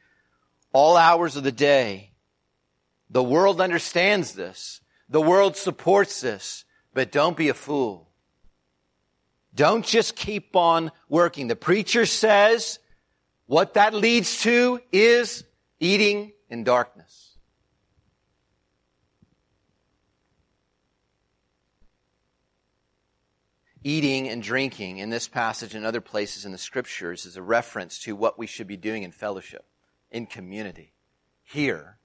all 0.74 0.98
hours 0.98 1.36
of 1.36 1.44
the 1.44 1.52
day. 1.52 2.14
The 3.12 3.24
world 3.24 3.62
understands 3.62 4.34
this. 4.34 4.82
The 5.08 5.22
world 5.22 5.56
supports 5.56 6.20
this. 6.20 6.66
But 6.96 7.12
don't 7.12 7.38
be 7.38 7.50
a 7.50 7.54
fool. 7.54 8.10
Don't 9.54 9.86
just 9.86 10.16
keep 10.16 10.56
on 10.56 10.92
working. 11.10 11.48
The 11.48 11.56
preacher 11.56 12.08
says 12.08 12.80
what 13.46 13.76
that 13.76 13.94
leads 13.94 14.42
to 14.42 14.82
is 14.92 15.44
eating 15.80 16.34
in 16.50 16.64
darkness. 16.64 17.25
Eating 23.86 24.28
and 24.28 24.42
drinking 24.42 24.98
in 24.98 25.12
this 25.12 25.28
passage 25.28 25.76
and 25.76 25.86
other 25.86 26.02
places 26.02 26.44
in 26.44 26.52
the 26.52 26.58
scriptures 26.58 27.24
is 27.28 27.38
a 27.38 27.42
reference 27.42 28.00
to 28.00 28.16
what 28.16 28.38
we 28.38 28.48
should 28.48 28.66
be 28.66 28.76
doing 28.76 29.04
in 29.04 29.12
fellowship, 29.12 29.64
in 30.10 30.26
community. 30.26 30.92
Here, 31.44 32.00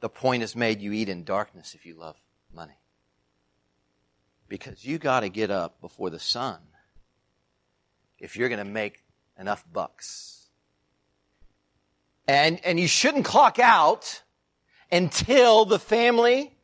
the 0.00 0.10
point 0.10 0.42
is 0.42 0.54
made 0.54 0.82
you 0.82 0.92
eat 0.92 1.08
in 1.08 1.24
darkness 1.24 1.74
if 1.74 1.86
you 1.86 1.94
love 1.94 2.16
money. 2.54 2.78
Because 4.46 4.84
you 4.84 4.98
gotta 4.98 5.30
get 5.30 5.50
up 5.50 5.80
before 5.80 6.10
the 6.10 6.18
sun 6.18 6.58
if 8.18 8.36
you're 8.36 8.50
gonna 8.50 8.66
make 8.66 9.02
enough 9.40 9.64
bucks. 9.72 10.50
And, 12.28 12.60
and 12.62 12.78
you 12.78 12.88
shouldn't 12.88 13.24
clock 13.24 13.58
out 13.58 14.20
until 14.92 15.64
the 15.64 15.78
family 15.78 16.54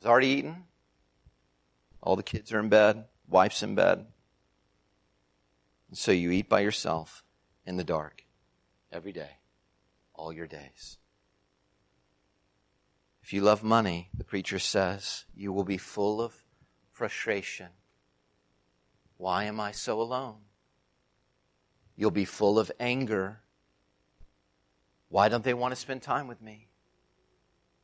has 0.00 0.10
already 0.10 0.26
eaten. 0.26 0.64
All 2.04 2.16
the 2.16 2.22
kids 2.22 2.52
are 2.52 2.60
in 2.60 2.68
bed, 2.68 3.06
wife's 3.26 3.62
in 3.62 3.74
bed. 3.74 4.04
And 5.88 5.96
so 5.96 6.12
you 6.12 6.30
eat 6.30 6.50
by 6.50 6.60
yourself 6.60 7.24
in 7.64 7.78
the 7.78 7.82
dark 7.82 8.24
every 8.92 9.10
day, 9.10 9.38
all 10.14 10.30
your 10.30 10.46
days. 10.46 10.98
If 13.22 13.32
you 13.32 13.40
love 13.40 13.62
money, 13.62 14.10
the 14.14 14.22
preacher 14.22 14.58
says, 14.58 15.24
you 15.34 15.50
will 15.50 15.64
be 15.64 15.78
full 15.78 16.20
of 16.20 16.44
frustration. 16.92 17.68
Why 19.16 19.44
am 19.44 19.58
I 19.58 19.72
so 19.72 19.98
alone? 19.98 20.40
You'll 21.96 22.10
be 22.10 22.26
full 22.26 22.58
of 22.58 22.70
anger. 22.78 23.40
Why 25.08 25.30
don't 25.30 25.42
they 25.42 25.54
want 25.54 25.72
to 25.72 25.80
spend 25.80 26.02
time 26.02 26.28
with 26.28 26.42
me 26.42 26.68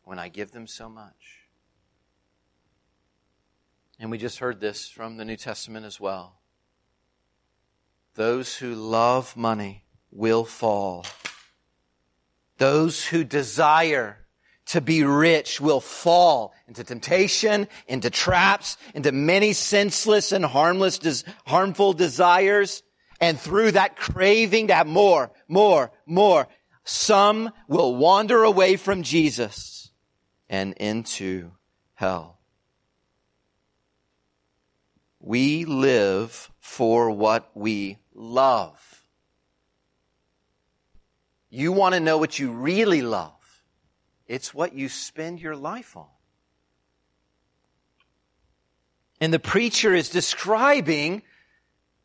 when 0.04 0.18
I 0.18 0.28
give 0.28 0.50
them 0.50 0.66
so 0.66 0.90
much? 0.90 1.39
And 4.00 4.10
we 4.10 4.16
just 4.16 4.38
heard 4.38 4.60
this 4.60 4.88
from 4.88 5.18
the 5.18 5.26
New 5.26 5.36
Testament 5.36 5.84
as 5.84 6.00
well. 6.00 6.40
Those 8.14 8.56
who 8.56 8.74
love 8.74 9.36
money 9.36 9.84
will 10.10 10.44
fall. 10.44 11.04
Those 12.56 13.04
who 13.04 13.24
desire 13.24 14.16
to 14.66 14.80
be 14.80 15.04
rich 15.04 15.60
will 15.60 15.80
fall 15.80 16.54
into 16.66 16.82
temptation, 16.82 17.68
into 17.86 18.08
traps, 18.08 18.78
into 18.94 19.12
many 19.12 19.52
senseless 19.52 20.32
and 20.32 20.46
harmless, 20.46 20.98
des- 20.98 21.30
harmful 21.44 21.92
desires. 21.92 22.82
And 23.20 23.38
through 23.38 23.72
that 23.72 23.96
craving 23.96 24.68
to 24.68 24.74
have 24.74 24.86
more, 24.86 25.30
more, 25.46 25.92
more, 26.06 26.48
some 26.84 27.52
will 27.68 27.96
wander 27.96 28.44
away 28.44 28.76
from 28.76 29.02
Jesus 29.02 29.90
and 30.48 30.72
into 30.78 31.52
hell. 31.94 32.39
We 35.20 35.66
live 35.66 36.50
for 36.58 37.10
what 37.10 37.50
we 37.54 37.98
love. 38.14 39.04
You 41.50 41.72
want 41.72 41.94
to 41.94 42.00
know 42.00 42.16
what 42.16 42.38
you 42.38 42.50
really 42.50 43.02
love. 43.02 43.32
It's 44.26 44.54
what 44.54 44.72
you 44.72 44.88
spend 44.88 45.40
your 45.40 45.56
life 45.56 45.96
on. 45.96 46.06
And 49.20 49.34
the 49.34 49.38
preacher 49.38 49.94
is 49.94 50.08
describing 50.08 51.22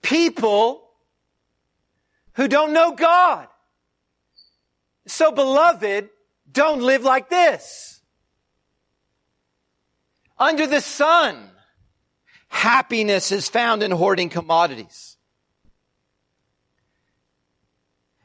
people 0.01 0.89
who 2.33 2.47
don't 2.47 2.73
know 2.73 2.91
God. 2.91 3.47
So 5.07 5.31
beloved, 5.31 6.09
don't 6.51 6.81
live 6.81 7.03
like 7.03 7.29
this. 7.29 8.01
Under 10.37 10.67
the 10.67 10.81
sun, 10.81 11.51
happiness 12.55 13.33
is 13.33 13.49
found 13.49 13.83
in 13.83 13.91
hoarding 13.91 14.29
commodities. 14.29 15.17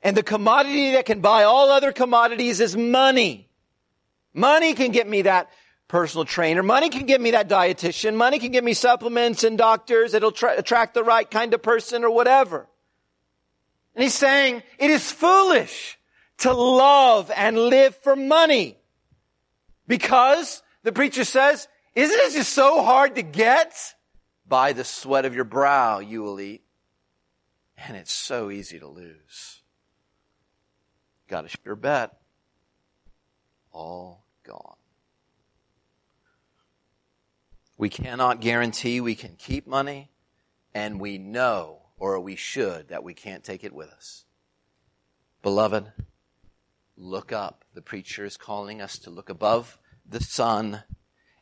And 0.03 0.17
the 0.17 0.23
commodity 0.23 0.93
that 0.93 1.05
can 1.05 1.21
buy 1.21 1.43
all 1.43 1.71
other 1.71 1.93
commodities 1.93 2.61
is 2.61 2.77
money. 2.77 3.49
Money 4.33 4.75
can 4.75 4.93
get 4.93 5.09
me 5.09 5.23
that 5.23 5.51
personal 5.89 6.25
trainer. 6.25 6.63
Money 6.63 6.89
can 6.89 7.07
get 7.07 7.21
me 7.21 7.33
that 7.33 7.49
dietitian. 7.49 8.15
Money 8.15 8.39
can 8.39 8.53
get 8.53 8.63
me 8.63 8.73
supplements 8.73 9.43
and 9.43 9.59
doctors. 9.59 10.15
It'll 10.15 10.31
tra- 10.31 10.57
attract 10.57 10.95
the 10.95 11.03
right 11.03 11.29
kind 11.29 11.53
of 11.53 11.61
person 11.61 12.05
or 12.05 12.11
whatever. 12.11 12.69
And 13.97 14.05
he's 14.05 14.15
saying 14.15 14.63
it 14.79 14.91
is 14.91 15.11
foolish 15.11 15.99
to 16.39 16.53
love 16.53 17.33
and 17.37 17.59
live 17.59 17.97
for 17.97 18.15
money. 18.15 18.79
Because 19.89 20.63
the 20.85 20.93
preacher 20.93 21.25
says, 21.25 21.67
isn't 21.97 22.17
it 22.17 22.33
just 22.33 22.53
so 22.53 22.83
hard 22.85 23.17
to 23.17 23.23
get? 23.23 23.75
By 24.51 24.73
the 24.73 24.83
sweat 24.83 25.25
of 25.25 25.35
your 25.35 25.45
brow 25.45 26.01
you 26.01 26.23
will 26.23 26.41
eat. 26.41 26.65
And 27.79 27.97
it's 27.97 28.13
so 28.13 28.51
easy 28.51 28.81
to 28.81 28.89
lose. 28.89 29.63
Got 31.29 31.45
a 31.45 31.49
sure 31.49 31.77
bet. 31.77 32.19
All 33.73 34.27
gone. 34.45 34.75
We 37.79 37.89
cannot 37.89 38.41
guarantee 38.41 39.01
we 39.01 39.15
can 39.15 39.37
keep 39.39 39.69
money, 39.69 40.11
and 40.75 41.01
we 41.01 41.17
know, 41.17 41.83
or 41.97 42.19
we 42.19 42.35
should, 42.35 42.89
that 42.89 43.05
we 43.05 43.15
can't 43.15 43.45
take 43.45 43.63
it 43.63 43.73
with 43.73 43.89
us. 43.89 44.25
Beloved, 45.43 45.93
look 46.97 47.33
up. 47.33 47.65
The 47.73 47.83
preacher 47.83 48.25
is 48.25 48.37
calling 48.37 48.83
us 48.83 48.99
to 48.99 49.11
look 49.11 49.31
above 49.31 49.79
the 50.05 50.21
sun 50.21 50.83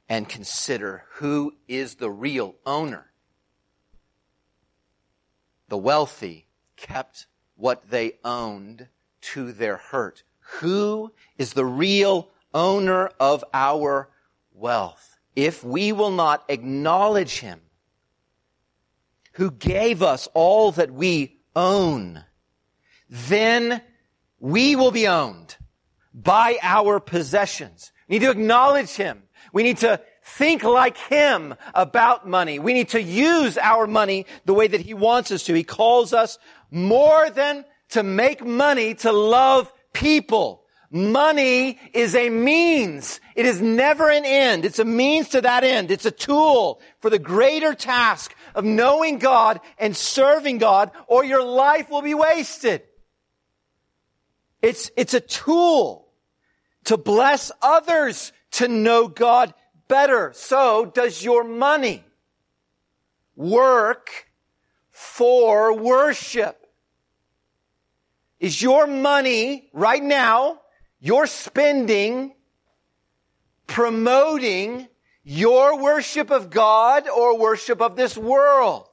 and 0.08 0.28
consider 0.28 1.04
who 1.14 1.54
is 1.66 1.96
the 1.96 2.10
real 2.10 2.54
owner. 2.64 3.06
The 5.68 5.76
wealthy 5.76 6.46
kept 6.76 7.26
what 7.56 7.90
they 7.90 8.14
owned 8.24 8.88
to 9.20 9.52
their 9.52 9.76
hurt. 9.76 10.22
Who 10.60 11.12
is 11.36 11.52
the 11.52 11.66
real 11.66 12.30
owner 12.54 13.10
of 13.20 13.44
our 13.52 14.08
wealth? 14.52 15.18
If 15.36 15.62
we 15.62 15.92
will 15.92 16.10
not 16.10 16.44
acknowledge 16.48 17.40
him 17.40 17.60
who 19.32 19.50
gave 19.50 20.02
us 20.02 20.26
all 20.34 20.72
that 20.72 20.90
we 20.90 21.36
own, 21.54 22.24
then 23.08 23.82
we 24.40 24.74
will 24.74 24.90
be 24.90 25.06
owned 25.06 25.56
by 26.14 26.58
our 26.62 26.98
possessions. 26.98 27.92
We 28.08 28.18
need 28.18 28.24
to 28.24 28.30
acknowledge 28.30 28.90
him. 28.90 29.22
We 29.58 29.64
need 29.64 29.78
to 29.78 30.00
think 30.22 30.62
like 30.62 30.96
him 30.96 31.52
about 31.74 32.28
money. 32.28 32.60
We 32.60 32.74
need 32.74 32.90
to 32.90 33.02
use 33.02 33.58
our 33.58 33.88
money 33.88 34.24
the 34.44 34.54
way 34.54 34.68
that 34.68 34.80
he 34.80 34.94
wants 34.94 35.32
us 35.32 35.42
to. 35.46 35.52
He 35.52 35.64
calls 35.64 36.12
us 36.12 36.38
more 36.70 37.28
than 37.30 37.64
to 37.88 38.04
make 38.04 38.46
money 38.46 38.94
to 38.94 39.10
love 39.10 39.72
people. 39.92 40.62
Money 40.92 41.80
is 41.92 42.14
a 42.14 42.30
means. 42.30 43.20
It 43.34 43.46
is 43.46 43.60
never 43.60 44.08
an 44.08 44.24
end. 44.24 44.64
It's 44.64 44.78
a 44.78 44.84
means 44.84 45.30
to 45.30 45.40
that 45.40 45.64
end. 45.64 45.90
It's 45.90 46.06
a 46.06 46.12
tool 46.12 46.80
for 47.00 47.10
the 47.10 47.18
greater 47.18 47.74
task 47.74 48.36
of 48.54 48.64
knowing 48.64 49.18
God 49.18 49.58
and 49.76 49.96
serving 49.96 50.58
God 50.58 50.92
or 51.08 51.24
your 51.24 51.42
life 51.42 51.90
will 51.90 52.02
be 52.02 52.14
wasted. 52.14 52.82
It's, 54.62 54.92
it's 54.96 55.14
a 55.14 55.20
tool 55.20 56.06
to 56.84 56.96
bless 56.96 57.50
others 57.60 58.32
to 58.52 58.68
know 58.68 59.08
God 59.08 59.54
better. 59.88 60.32
So 60.34 60.86
does 60.86 61.22
your 61.22 61.44
money 61.44 62.04
work 63.36 64.10
for 64.90 65.72
worship? 65.72 66.66
Is 68.40 68.62
your 68.62 68.86
money 68.86 69.68
right 69.72 70.02
now, 70.02 70.60
your 71.00 71.26
spending, 71.26 72.34
promoting 73.66 74.88
your 75.24 75.80
worship 75.82 76.30
of 76.30 76.50
God 76.50 77.08
or 77.08 77.38
worship 77.38 77.80
of 77.82 77.96
this 77.96 78.16
world? 78.16 78.86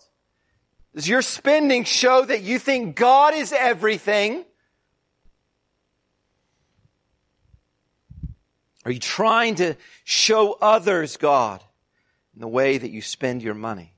Does 0.93 1.07
your 1.07 1.21
spending 1.21 1.83
show 1.83 2.23
that 2.25 2.41
you 2.41 2.57
think 2.57 2.95
God 2.95 3.33
is 3.33 3.51
everything? 3.51 4.45
Are 8.85 8.91
you 8.91 8.99
trying 8.99 9.55
to 9.55 9.75
show 10.03 10.53
others 10.61 11.17
God 11.17 11.63
in 12.35 12.41
the 12.41 12.47
way 12.47 12.77
that 12.77 12.91
you 12.91 13.01
spend 13.01 13.41
your 13.41 13.55
money? 13.55 13.93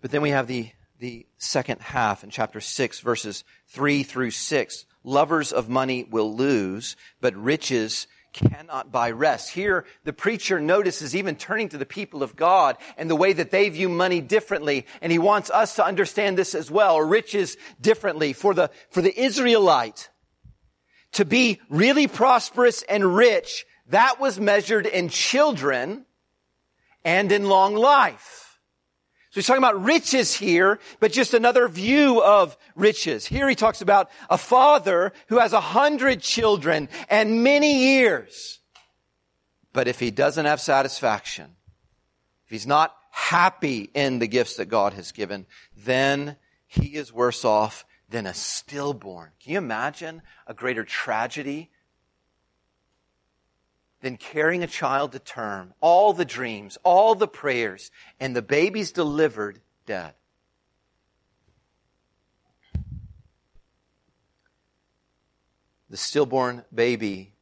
But 0.00 0.10
then 0.10 0.22
we 0.22 0.30
have 0.30 0.46
the 0.46 0.70
the 0.98 1.26
second 1.38 1.80
half 1.80 2.24
in 2.24 2.30
chapter 2.30 2.60
6 2.60 3.00
verses 3.00 3.44
3 3.68 4.02
through 4.02 4.30
6. 4.30 4.84
Lovers 5.04 5.52
of 5.52 5.68
money 5.68 6.04
will 6.04 6.34
lose, 6.34 6.96
but 7.20 7.36
riches 7.36 8.06
cannot 8.32 8.92
buy 8.92 9.10
rest. 9.10 9.50
Here, 9.50 9.86
the 10.04 10.12
preacher 10.12 10.60
notices 10.60 11.14
even 11.14 11.36
turning 11.36 11.68
to 11.70 11.78
the 11.78 11.86
people 11.86 12.22
of 12.22 12.36
God 12.36 12.76
and 12.96 13.08
the 13.08 13.16
way 13.16 13.32
that 13.32 13.50
they 13.50 13.68
view 13.68 13.88
money 13.88 14.20
differently. 14.20 14.86
And 15.00 15.10
he 15.10 15.18
wants 15.18 15.48
us 15.50 15.76
to 15.76 15.84
understand 15.84 16.36
this 16.36 16.54
as 16.54 16.70
well, 16.70 17.00
riches 17.00 17.56
differently. 17.80 18.32
For 18.32 18.52
the, 18.52 18.70
for 18.90 19.00
the 19.00 19.18
Israelite, 19.18 20.10
to 21.16 21.24
be 21.24 21.60
really 21.68 22.06
prosperous 22.06 22.82
and 22.82 23.16
rich, 23.16 23.66
that 23.88 24.20
was 24.20 24.40
measured 24.40 24.86
in 24.86 25.08
children 25.08 26.04
and 27.04 27.30
in 27.32 27.48
long 27.48 27.74
life. 27.74 28.58
So 29.30 29.40
he's 29.40 29.46
talking 29.46 29.62
about 29.62 29.82
riches 29.84 30.34
here, 30.34 30.78
but 30.98 31.12
just 31.12 31.34
another 31.34 31.68
view 31.68 32.22
of 32.22 32.56
riches. 32.74 33.26
Here 33.26 33.48
he 33.48 33.54
talks 33.54 33.82
about 33.82 34.10
a 34.30 34.38
father 34.38 35.12
who 35.28 35.38
has 35.38 35.52
a 35.52 35.60
hundred 35.60 36.22
children 36.22 36.88
and 37.08 37.42
many 37.42 37.96
years. 37.96 38.60
But 39.72 39.88
if 39.88 40.00
he 40.00 40.10
doesn't 40.10 40.46
have 40.46 40.60
satisfaction, 40.60 41.56
if 42.46 42.50
he's 42.50 42.66
not 42.66 42.94
happy 43.10 43.90
in 43.92 44.18
the 44.18 44.26
gifts 44.26 44.56
that 44.56 44.66
God 44.66 44.94
has 44.94 45.12
given, 45.12 45.46
then 45.76 46.36
he 46.66 46.94
is 46.94 47.12
worse 47.12 47.44
off 47.44 47.84
than 48.08 48.26
a 48.26 48.34
stillborn. 48.34 49.30
Can 49.40 49.52
you 49.52 49.58
imagine 49.58 50.22
a 50.46 50.54
greater 50.54 50.84
tragedy 50.84 51.70
than 54.00 54.16
carrying 54.16 54.62
a 54.62 54.68
child 54.68 55.12
to 55.12 55.18
term, 55.18 55.74
all 55.80 56.12
the 56.12 56.24
dreams, 56.24 56.78
all 56.84 57.14
the 57.14 57.28
prayers, 57.28 57.90
and 58.20 58.36
the 58.36 58.42
baby's 58.42 58.92
delivered 58.92 59.60
dead? 59.86 60.14
The 65.88 65.96
stillborn 65.96 66.64
baby 66.74 67.34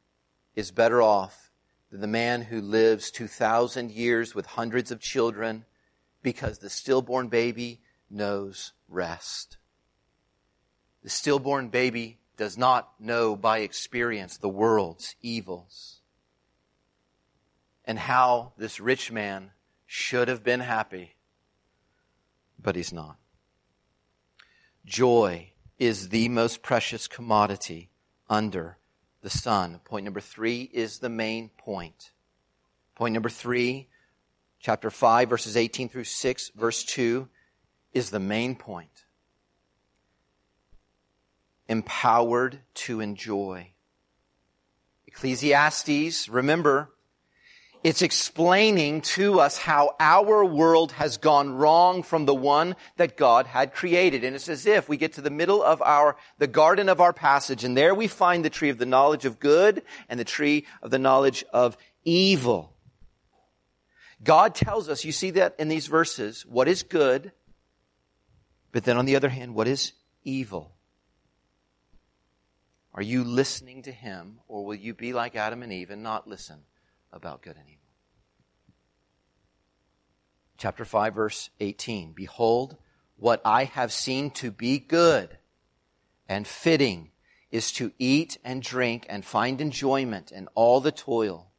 is 0.55 0.71
better 0.71 1.01
off 1.01 1.51
than 1.91 2.01
the 2.01 2.07
man 2.07 2.43
who 2.43 2.61
lives 2.61 3.11
2,000 3.11 3.91
years 3.91 4.35
with 4.35 4.45
hundreds 4.45 4.91
of 4.91 4.99
children 4.99 5.65
because 6.21 6.59
the 6.59 6.69
stillborn 6.69 7.27
baby 7.27 7.81
knows 8.09 8.73
rest. 8.87 9.57
The 11.05 11.11
stillborn 11.11 11.69
baby 11.69 12.17
does 12.35 12.57
not 12.57 12.99
know 12.99 13.35
by 13.35 13.59
experience 13.59 14.37
the 14.37 14.49
world's 14.49 15.13
evils 15.21 15.99
and 17.85 17.99
how 17.99 18.53
this 18.57 18.79
rich 18.79 19.11
man 19.11 19.51
should 19.85 20.27
have 20.29 20.43
been 20.43 20.61
happy, 20.61 21.13
but 22.57 22.75
he's 22.75 22.91
not. 22.91 23.17
Joy 24.83 25.51
is 25.77 26.09
the 26.09 26.27
most 26.27 26.63
precious 26.63 27.07
commodity 27.07 27.91
under 28.27 28.79
the 29.21 29.29
sun. 29.29 29.81
Point 29.85 30.05
number 30.05 30.21
three 30.21 30.71
is 30.73 30.97
the 30.97 31.09
main 31.09 31.51
point. 31.55 32.13
Point 32.95 33.13
number 33.13 33.29
three, 33.29 33.89
chapter 34.59 34.89
5, 34.89 35.29
verses 35.29 35.55
18 35.55 35.87
through 35.87 36.05
6, 36.05 36.49
verse 36.55 36.83
2, 36.83 37.29
is 37.93 38.09
the 38.09 38.19
main 38.19 38.55
point. 38.55 39.04
Empowered 41.67 42.59
to 42.73 42.99
enjoy. 43.01 43.71
Ecclesiastes, 45.07 46.29
remember, 46.29 46.91
it's 47.85 48.01
explaining 48.01 49.01
to 49.01 49.39
us 49.39 49.59
how 49.59 49.95
our 49.99 50.43
world 50.43 50.91
has 50.93 51.17
gone 51.17 51.53
wrong 51.53 52.01
from 52.01 52.25
the 52.25 52.33
one 52.33 52.75
that 52.97 53.15
God 53.15 53.45
had 53.45 53.73
created. 53.73 54.23
And 54.23 54.35
it's 54.35 54.49
as 54.49 54.65
if 54.65 54.89
we 54.89 54.97
get 54.97 55.13
to 55.13 55.21
the 55.21 55.29
middle 55.29 55.61
of 55.61 55.81
our, 55.83 56.17
the 56.39 56.47
garden 56.47 56.89
of 56.89 56.99
our 56.99 57.13
passage, 57.13 57.63
and 57.63 57.77
there 57.77 57.93
we 57.93 58.07
find 58.07 58.43
the 58.43 58.49
tree 58.49 58.69
of 58.69 58.79
the 58.79 58.87
knowledge 58.87 59.25
of 59.25 59.39
good 59.39 59.83
and 60.09 60.19
the 60.19 60.25
tree 60.25 60.65
of 60.81 60.89
the 60.91 60.99
knowledge 60.99 61.45
of 61.53 61.77
evil. 62.03 62.73
God 64.23 64.55
tells 64.55 64.89
us, 64.89 65.05
you 65.05 65.11
see 65.11 65.29
that 65.31 65.55
in 65.59 65.67
these 65.67 65.87
verses, 65.87 66.45
what 66.47 66.67
is 66.67 66.83
good, 66.83 67.31
but 68.71 68.83
then 68.83 68.97
on 68.97 69.05
the 69.05 69.15
other 69.15 69.29
hand, 69.29 69.53
what 69.53 69.67
is 69.67 69.93
evil? 70.23 70.74
Are 72.95 73.03
you 73.03 73.23
listening 73.23 73.83
to 73.83 73.91
Him, 73.91 74.39
or 74.47 74.65
will 74.65 74.75
you 74.75 74.95
be 74.95 75.13
like 75.13 75.35
Adam 75.35 75.61
and 75.61 75.71
Eve 75.71 75.91
and 75.91 76.01
not 76.01 76.27
listen 76.27 76.61
about 77.11 77.43
good 77.43 77.57
and 77.57 77.67
evil? 77.67 77.85
chapter 80.57 80.85
5 80.85 81.15
verse 81.15 81.49
18. 81.59 82.13
Behold, 82.13 82.77
what 83.17 83.41
I 83.45 83.65
have 83.65 83.91
seen 83.91 84.31
to 84.31 84.51
be 84.51 84.79
good 84.79 85.37
and 86.27 86.47
fitting 86.47 87.11
is 87.51 87.71
to 87.73 87.91
eat 87.99 88.37
and 88.43 88.61
drink 88.61 89.05
and 89.09 89.23
find 89.23 89.61
enjoyment 89.61 90.31
in 90.31 90.47
all 90.55 90.81
the 90.81 90.91
toil 90.91 91.51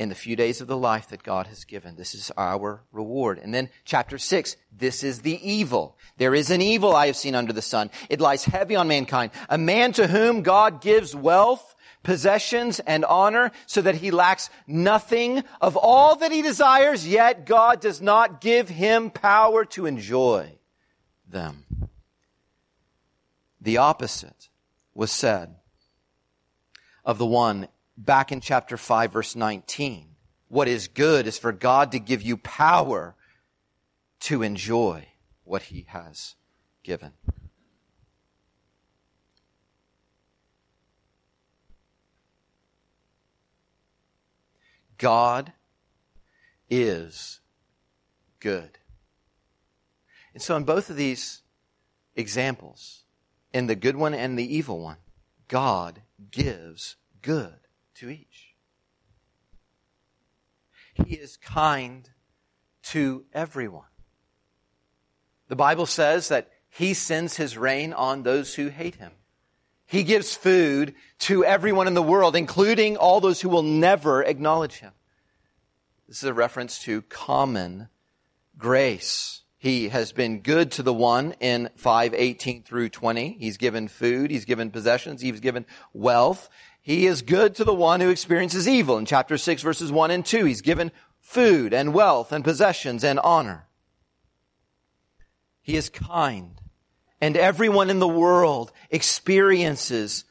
in 0.00 0.08
the 0.08 0.14
few 0.14 0.34
days 0.34 0.62
of 0.62 0.66
the 0.66 0.78
life 0.78 1.08
that 1.08 1.22
God 1.22 1.46
has 1.48 1.66
given. 1.66 1.94
This 1.94 2.14
is 2.14 2.32
our 2.38 2.82
reward. 2.90 3.38
And 3.38 3.52
then 3.52 3.68
chapter 3.84 4.16
6, 4.16 4.56
this 4.72 5.04
is 5.04 5.20
the 5.20 5.38
evil. 5.46 5.98
There 6.16 6.34
is 6.34 6.50
an 6.50 6.62
evil 6.62 6.96
I 6.96 7.04
have 7.08 7.16
seen 7.16 7.34
under 7.34 7.52
the 7.52 7.60
sun. 7.60 7.90
It 8.08 8.18
lies 8.18 8.46
heavy 8.46 8.76
on 8.76 8.88
mankind. 8.88 9.30
A 9.50 9.58
man 9.58 9.92
to 9.92 10.06
whom 10.06 10.40
God 10.40 10.80
gives 10.80 11.14
wealth 11.14 11.76
possessions 12.02 12.80
and 12.80 13.04
honor 13.04 13.52
so 13.66 13.82
that 13.82 13.96
he 13.96 14.10
lacks 14.10 14.48
nothing 14.66 15.44
of 15.60 15.76
all 15.76 16.16
that 16.16 16.32
he 16.32 16.40
desires, 16.40 17.06
yet 17.06 17.44
God 17.44 17.82
does 17.82 18.00
not 18.00 18.40
give 18.40 18.70
him 18.70 19.10
power 19.10 19.66
to 19.66 19.84
enjoy 19.84 20.58
them. 21.28 21.66
The 23.60 23.76
opposite 23.76 24.48
was 24.94 25.12
said 25.12 25.56
of 27.04 27.18
the 27.18 27.26
one 27.26 27.68
back 28.04 28.32
in 28.32 28.40
chapter 28.40 28.76
5 28.76 29.12
verse 29.12 29.36
19. 29.36 30.08
What 30.48 30.68
is 30.68 30.88
good 30.88 31.26
is 31.26 31.38
for 31.38 31.52
God 31.52 31.92
to 31.92 31.98
give 31.98 32.22
you 32.22 32.36
power 32.36 33.14
to 34.20 34.42
enjoy 34.42 35.06
what 35.44 35.62
he 35.62 35.86
has 35.88 36.34
given. 36.82 37.12
God 44.98 45.52
is 46.68 47.40
good. 48.38 48.78
And 50.34 50.42
so 50.42 50.56
in 50.56 50.64
both 50.64 50.90
of 50.90 50.96
these 50.96 51.42
examples, 52.14 53.04
in 53.52 53.66
the 53.66 53.74
good 53.74 53.96
one 53.96 54.14
and 54.14 54.38
the 54.38 54.54
evil 54.54 54.80
one, 54.80 54.98
God 55.48 56.02
gives 56.30 56.96
good 57.22 57.60
to 58.00 58.10
each. 58.10 58.54
He 60.94 61.14
is 61.14 61.36
kind 61.36 62.08
to 62.84 63.24
everyone. 63.32 63.84
The 65.48 65.56
Bible 65.56 65.86
says 65.86 66.28
that 66.28 66.50
he 66.68 66.94
sends 66.94 67.36
his 67.36 67.58
rain 67.58 67.92
on 67.92 68.22
those 68.22 68.54
who 68.54 68.68
hate 68.68 68.96
him. 68.96 69.12
He 69.86 70.02
gives 70.02 70.34
food 70.34 70.94
to 71.20 71.44
everyone 71.44 71.88
in 71.88 71.94
the 71.94 72.02
world, 72.02 72.36
including 72.36 72.96
all 72.96 73.20
those 73.20 73.40
who 73.40 73.48
will 73.48 73.62
never 73.62 74.22
acknowledge 74.22 74.78
him. 74.78 74.92
This 76.08 76.18
is 76.18 76.24
a 76.24 76.34
reference 76.34 76.78
to 76.84 77.02
common 77.02 77.88
grace. 78.56 79.42
He 79.58 79.90
has 79.90 80.12
been 80.12 80.40
good 80.40 80.70
to 80.72 80.82
the 80.82 80.94
one 80.94 81.34
in 81.38 81.68
518 81.76 82.62
through 82.62 82.88
20. 82.88 83.36
He's 83.38 83.58
given 83.58 83.88
food. 83.88 84.30
He's 84.30 84.46
given 84.46 84.70
possessions. 84.70 85.20
He's 85.20 85.40
given 85.40 85.66
wealth. 85.92 86.48
He 86.82 87.06
is 87.06 87.22
good 87.22 87.54
to 87.56 87.64
the 87.64 87.74
one 87.74 88.00
who 88.00 88.08
experiences 88.08 88.68
evil. 88.68 88.96
In 88.98 89.06
chapter 89.06 89.36
6 89.36 89.62
verses 89.62 89.92
1 89.92 90.10
and 90.10 90.24
2, 90.24 90.44
he's 90.44 90.62
given 90.62 90.92
food 91.20 91.72
and 91.74 91.92
wealth 91.92 92.32
and 92.32 92.42
possessions 92.42 93.04
and 93.04 93.18
honor. 93.20 93.66
He 95.62 95.76
is 95.76 95.88
kind 95.88 96.60
and 97.20 97.36
everyone 97.36 97.90
in 97.90 97.98
the 97.98 98.08
world 98.08 98.72
experiences 98.90 100.24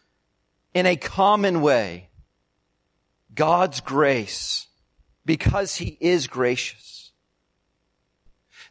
in 0.74 0.86
a 0.86 0.96
common 0.96 1.62
way 1.62 2.10
God's 3.34 3.80
grace 3.80 4.68
because 5.26 5.76
he 5.76 5.98
is 6.00 6.28
gracious. 6.28 6.99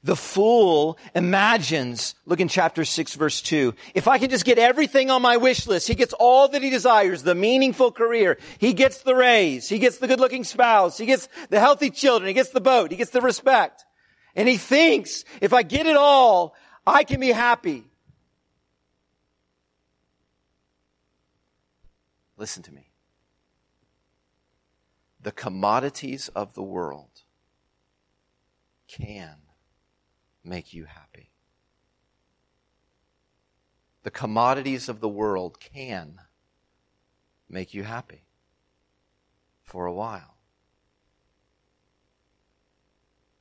The 0.08 0.16
fool 0.16 0.96
imagines, 1.14 2.14
look 2.24 2.40
in 2.40 2.48
chapter 2.48 2.86
6 2.86 3.14
verse 3.16 3.42
2, 3.42 3.74
if 3.94 4.08
I 4.08 4.16
can 4.16 4.30
just 4.30 4.46
get 4.46 4.58
everything 4.58 5.10
on 5.10 5.20
my 5.20 5.36
wish 5.36 5.66
list, 5.66 5.86
he 5.86 5.94
gets 5.94 6.14
all 6.14 6.48
that 6.48 6.62
he 6.62 6.70
desires, 6.70 7.24
the 7.24 7.34
meaningful 7.34 7.92
career, 7.92 8.38
he 8.56 8.72
gets 8.72 9.02
the 9.02 9.14
raise, 9.14 9.68
he 9.68 9.78
gets 9.78 9.98
the 9.98 10.06
good 10.06 10.18
looking 10.18 10.44
spouse, 10.44 10.96
he 10.96 11.04
gets 11.04 11.28
the 11.50 11.60
healthy 11.60 11.90
children, 11.90 12.26
he 12.26 12.32
gets 12.32 12.48
the 12.48 12.60
boat, 12.62 12.90
he 12.90 12.96
gets 12.96 13.10
the 13.10 13.20
respect. 13.20 13.84
And 14.34 14.48
he 14.48 14.56
thinks, 14.56 15.26
if 15.42 15.52
I 15.52 15.62
get 15.62 15.84
it 15.84 15.96
all, 15.96 16.56
I 16.86 17.04
can 17.04 17.20
be 17.20 17.30
happy. 17.30 17.84
Listen 22.38 22.62
to 22.62 22.72
me. 22.72 22.92
The 25.20 25.32
commodities 25.32 26.28
of 26.28 26.54
the 26.54 26.62
world 26.62 27.24
can 28.86 29.36
make 30.48 30.72
you 30.72 30.84
happy. 30.84 31.30
The 34.02 34.10
commodities 34.10 34.88
of 34.88 35.00
the 35.00 35.08
world 35.08 35.60
can 35.60 36.20
make 37.48 37.74
you 37.74 37.84
happy 37.84 38.24
for 39.62 39.86
a 39.86 39.92
while. 39.92 40.36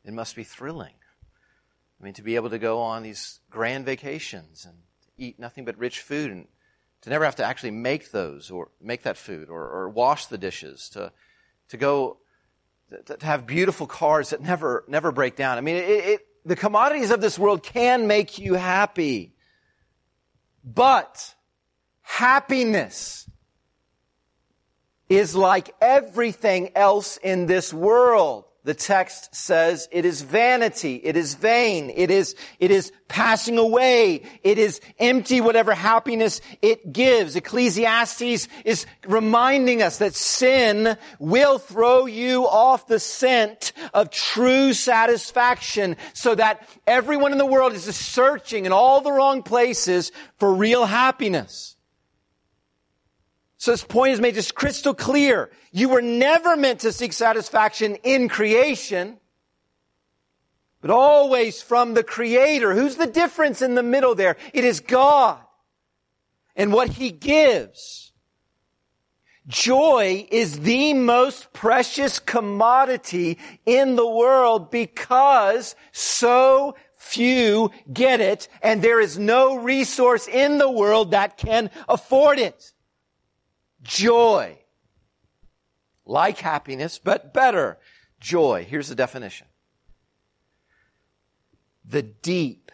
It 0.03 0.14
must 0.14 0.36
be 0.36 0.43
thrilling. 0.43 0.95
I 1.99 2.03
mean, 2.03 2.14
to 2.14 2.22
be 2.22 2.36
able 2.36 2.49
to 2.49 2.60
go 2.60 2.80
on 2.80 3.03
these 3.03 3.39
grand 3.49 3.86
vacations 3.86 4.66
and 4.66 4.78
eat 5.18 5.39
nothing 5.39 5.66
but 5.66 5.78
rich 5.78 6.01
food 6.01 6.32
and 6.32 6.47
to 7.01 7.10
never 7.10 7.26
have 7.26 7.36
to 7.36 7.43
actually 7.43 7.72
make 7.72 8.12
those 8.12 8.51
or 8.51 8.70
make 8.82 9.03
that 9.03 9.18
food 9.18 9.49
or, 9.49 9.62
or 9.62 9.89
wash 9.89 10.28
the 10.28 10.38
dishes, 10.38 10.89
to, 10.89 11.12
to 11.70 11.78
go, 11.78 12.18
to, 13.05 13.18
to, 13.18 13.26
have 13.26 13.45
beautiful 13.45 13.88
cars 13.88 14.32
that 14.32 14.41
never, 14.41 14.84
never 14.88 15.12
break 15.12 15.36
down. 15.36 15.58
I 15.58 15.62
mean, 15.62 15.76
it, 15.76 15.89
it, 15.89 16.26
the 16.48 16.56
commodities 16.56 17.12
of 17.12 17.20
this 17.20 17.38
world 17.38 17.62
can 17.62 18.08
make 18.08 18.39
you 18.39 18.54
happy. 18.54 19.36
But 20.64 21.36
happiness 22.02 23.30
is 25.10 25.36
like 25.36 25.76
everything 25.82 26.72
else 26.74 27.18
in 27.18 27.48
this 27.48 27.74
world. 27.74 28.45
The 28.68 28.74
text 28.74 29.34
says 29.34 29.88
it 29.93 30.03
is 30.03 30.24
vanity, 30.24 30.95
it 31.01 31.15
is 31.15 31.36
vain, 31.36 31.89
it 31.89 32.11
is, 32.11 32.36
it 32.59 32.70
is 32.70 32.91
passing 33.07 33.57
away, 33.57 34.24
it 34.43 34.57
is 34.57 34.82
empty 34.99 35.39
whatever 35.39 35.74
happiness 35.74 36.41
it 36.61 36.91
gives. 36.91 37.38
Ecclesiastes 37.38 38.49
is 38.65 38.86
reminding 39.07 39.82
us 39.82 39.99
that 39.99 40.15
sin 40.15 40.97
will 41.18 41.59
throw 41.59 42.07
you 42.07 42.45
off 42.45 42.88
the 42.88 42.99
scent 42.99 43.72
of 43.93 44.11
true 44.11 44.74
satisfaction 44.74 45.95
so 46.11 46.36
that 46.36 46.68
everyone 46.86 47.32
in 47.32 47.38
the 47.38 47.45
world 47.45 47.72
is 47.72 47.86
searching 47.95 48.65
in 48.65 48.74
all 48.74 48.99
the 48.99 49.13
wrong 49.13 49.43
places 49.43 50.11
for 50.39 50.53
real 50.53 50.86
happiness. 50.86 51.76
So 53.58 53.72
this 53.72 53.84
point 53.84 54.14
is 54.14 54.22
made 54.22 54.36
just 54.36 54.53
crystal 54.53 54.93
clear. 54.93 55.49
You 55.72 55.89
were 55.89 56.01
never 56.01 56.55
meant 56.55 56.82
to 56.82 56.91
seek 56.91 57.12
satisfaction 57.12 57.95
in 58.03 58.30
creation, 58.30 59.18
but 60.80 60.91
always 60.91 61.62
from 61.62 61.95
the 61.95 62.03
Creator. 62.03 62.76
Who's 62.76 62.97
the 62.97 63.08
difference 63.08 63.64
in 63.64 63.74
the 63.74 63.84
middle 63.84 64.14
there? 64.14 64.38
It 64.53 64.64
is 64.64 64.80
God 64.80 65.39
and 66.55 66.72
what 66.72 66.89
He 66.89 67.10
gives. 67.10 68.14
Joy 69.47 70.28
is 70.30 70.60
the 70.60 70.93
most 70.93 71.51
precious 71.53 72.20
commodity 72.20 73.39
in 73.66 73.95
the 73.95 74.08
world 74.08 74.70
because 74.70 75.76
so 75.93 76.76
few 76.95 77.72
get 77.91 78.20
it 78.20 78.49
and 78.62 78.82
there 78.82 78.99
is 78.99 79.18
no 79.18 79.55
resource 79.55 80.28
in 80.28 80.58
the 80.58 80.70
world 80.70 81.12
that 81.12 81.38
can 81.38 81.72
afford 81.88 82.38
it 82.38 82.74
joy. 83.88 84.59
Like 86.05 86.38
happiness, 86.38 86.99
but 86.99 87.33
better 87.33 87.79
joy. 88.19 88.65
Here's 88.69 88.89
the 88.89 88.95
definition. 88.95 89.47
The 91.83 92.03
deep 92.03 92.71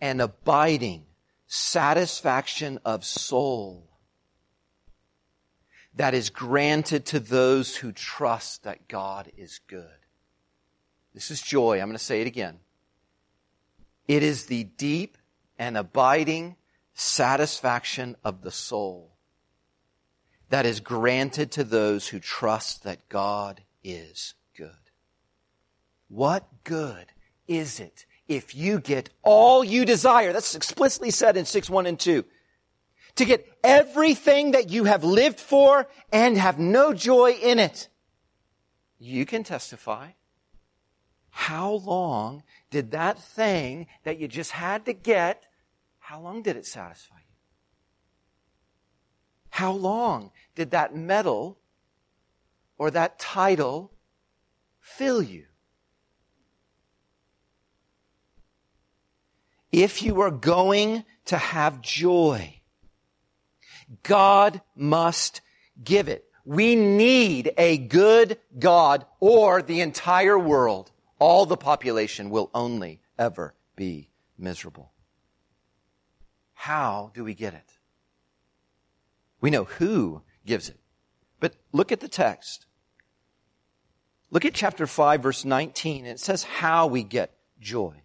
and 0.00 0.20
abiding 0.20 1.06
satisfaction 1.46 2.78
of 2.84 3.04
soul 3.04 3.88
that 5.96 6.14
is 6.14 6.30
granted 6.30 7.06
to 7.06 7.20
those 7.20 7.76
who 7.76 7.92
trust 7.92 8.64
that 8.64 8.88
God 8.88 9.30
is 9.36 9.60
good. 9.68 9.86
This 11.14 11.30
is 11.30 11.40
joy. 11.40 11.80
I'm 11.80 11.86
going 11.86 11.96
to 11.96 12.04
say 12.04 12.20
it 12.20 12.26
again. 12.26 12.58
It 14.08 14.22
is 14.22 14.46
the 14.46 14.64
deep 14.64 15.16
and 15.58 15.76
abiding 15.76 16.56
satisfaction 16.94 18.16
of 18.24 18.42
the 18.42 18.50
soul 18.50 19.13
that 20.50 20.66
is 20.66 20.80
granted 20.80 21.50
to 21.52 21.64
those 21.64 22.08
who 22.08 22.18
trust 22.18 22.84
that 22.84 23.08
God 23.08 23.62
is 23.82 24.34
good. 24.56 24.70
What 26.08 26.46
good 26.64 27.06
is 27.46 27.80
it 27.80 28.06
if 28.28 28.54
you 28.54 28.80
get 28.80 29.10
all 29.22 29.64
you 29.64 29.84
desire? 29.84 30.32
That's 30.32 30.54
explicitly 30.54 31.10
said 31.10 31.36
in 31.36 31.44
6, 31.44 31.68
1 31.70 31.86
and 31.86 31.98
2. 31.98 32.24
To 33.16 33.24
get 33.24 33.46
everything 33.62 34.52
that 34.52 34.70
you 34.70 34.84
have 34.84 35.04
lived 35.04 35.40
for 35.40 35.88
and 36.12 36.36
have 36.36 36.58
no 36.58 36.92
joy 36.92 37.32
in 37.32 37.58
it. 37.58 37.88
You 38.98 39.24
can 39.24 39.44
testify. 39.44 40.10
How 41.30 41.72
long 41.72 42.42
did 42.70 42.92
that 42.92 43.18
thing 43.18 43.86
that 44.04 44.18
you 44.18 44.28
just 44.28 44.52
had 44.52 44.84
to 44.86 44.92
get, 44.92 45.44
how 45.98 46.20
long 46.20 46.42
did 46.42 46.56
it 46.56 46.66
satisfy? 46.66 47.16
How 49.54 49.70
long 49.70 50.32
did 50.56 50.72
that 50.72 50.96
medal 50.96 51.60
or 52.76 52.90
that 52.90 53.20
title 53.20 53.92
fill 54.80 55.22
you? 55.22 55.44
If 59.70 60.02
you 60.02 60.22
are 60.22 60.32
going 60.32 61.04
to 61.26 61.38
have 61.38 61.80
joy, 61.80 62.62
God 64.02 64.60
must 64.74 65.40
give 65.84 66.08
it. 66.08 66.24
We 66.44 66.74
need 66.74 67.52
a 67.56 67.78
good 67.78 68.38
God 68.58 69.06
or 69.20 69.62
the 69.62 69.82
entire 69.82 70.36
world, 70.36 70.90
all 71.20 71.46
the 71.46 71.56
population 71.56 72.28
will 72.28 72.50
only 72.54 73.02
ever 73.16 73.54
be 73.76 74.10
miserable. 74.36 74.90
How 76.54 77.12
do 77.14 77.22
we 77.22 77.34
get 77.34 77.54
it? 77.54 77.73
We 79.44 79.50
know 79.50 79.64
who 79.64 80.22
gives 80.46 80.70
it. 80.70 80.78
But 81.38 81.52
look 81.70 81.92
at 81.92 82.00
the 82.00 82.08
text. 82.08 82.64
Look 84.30 84.46
at 84.46 84.54
chapter 84.54 84.86
5 84.86 85.22
verse 85.22 85.44
19. 85.44 86.06
It 86.06 86.18
says 86.18 86.44
how 86.44 86.86
we 86.86 87.02
get 87.02 87.30
joy. 87.60 88.00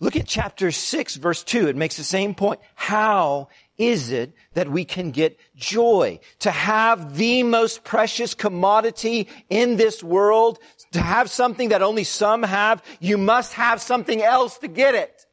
Look 0.00 0.16
at 0.16 0.26
chapter 0.26 0.70
6 0.70 1.16
verse 1.16 1.44
2. 1.44 1.68
It 1.68 1.76
makes 1.76 1.98
the 1.98 2.04
same 2.04 2.34
point. 2.34 2.60
How 2.74 3.48
is 3.76 4.10
it 4.10 4.32
that 4.54 4.70
we 4.70 4.86
can 4.86 5.10
get 5.10 5.38
joy? 5.56 6.20
To 6.38 6.50
have 6.50 7.18
the 7.18 7.42
most 7.42 7.84
precious 7.84 8.32
commodity 8.32 9.28
in 9.50 9.76
this 9.76 10.02
world, 10.02 10.58
to 10.92 11.02
have 11.02 11.28
something 11.28 11.68
that 11.68 11.82
only 11.82 12.04
some 12.04 12.44
have, 12.44 12.82
you 12.98 13.18
must 13.18 13.52
have 13.52 13.82
something 13.82 14.22
else 14.22 14.56
to 14.60 14.68
get 14.68 14.94
it. 14.94 15.26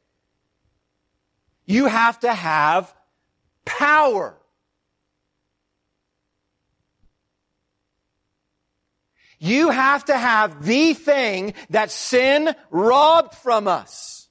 You 1.64 1.86
have 1.86 2.20
to 2.20 2.34
have 2.34 2.94
power. 3.64 4.36
You 9.40 9.70
have 9.70 10.04
to 10.04 10.16
have 10.16 10.64
the 10.64 10.92
thing 10.92 11.54
that 11.70 11.90
sin 11.90 12.54
robbed 12.70 13.34
from 13.34 13.66
us. 13.66 14.28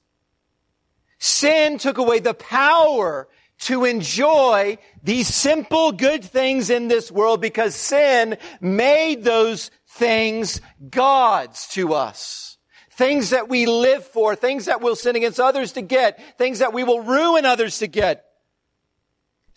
Sin 1.18 1.78
took 1.78 1.98
away 1.98 2.20
the 2.20 2.32
power 2.32 3.28
to 3.62 3.84
enjoy 3.84 4.78
these 5.02 5.26
simple 5.26 5.92
good 5.92 6.24
things 6.24 6.70
in 6.70 6.88
this 6.88 7.10
world 7.10 7.40
because 7.40 7.74
sin 7.74 8.38
made 8.60 9.24
those 9.24 9.70
things 9.88 10.60
gods 10.88 11.66
to 11.68 11.92
us. 11.92 12.56
Things 12.92 13.30
that 13.30 13.48
we 13.48 13.66
live 13.66 14.04
for, 14.04 14.36
things 14.36 14.66
that 14.66 14.80
we'll 14.80 14.96
sin 14.96 15.16
against 15.16 15.40
others 15.40 15.72
to 15.72 15.82
get, 15.82 16.38
things 16.38 16.60
that 16.60 16.72
we 16.72 16.84
will 16.84 17.00
ruin 17.00 17.44
others 17.44 17.80
to 17.80 17.88
get. 17.88 18.29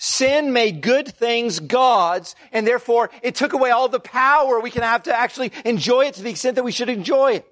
Sin 0.06 0.52
made 0.52 0.82
good 0.82 1.08
things 1.08 1.62
gods, 1.62 2.36
and 2.52 2.68
therefore 2.68 3.10
it 3.22 3.36
took 3.36 3.54
away 3.54 3.72
all 3.72 3.88
the 3.88 4.02
power 4.02 4.60
we 4.60 4.70
can 4.70 4.82
have 4.82 5.04
to 5.04 5.18
actually 5.18 5.54
enjoy 5.64 6.08
it 6.08 6.16
to 6.16 6.22
the 6.22 6.30
extent 6.30 6.58
that 6.58 6.66
we 6.66 6.74
should 6.74 6.90
enjoy 6.90 7.36
it. 7.36 7.48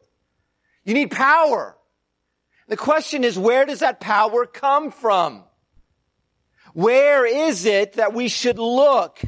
You 0.83 0.93
need 0.93 1.11
power. 1.11 1.77
The 2.67 2.75
question 2.75 3.23
is, 3.23 3.39
where 3.39 3.65
does 3.65 3.79
that 3.79 4.01
power 4.01 4.45
come 4.45 4.91
from? 4.91 5.45
Where 6.73 7.25
is 7.25 7.63
it 7.63 7.93
that 7.93 8.13
we 8.13 8.27
should 8.27 8.59
look 8.59 9.21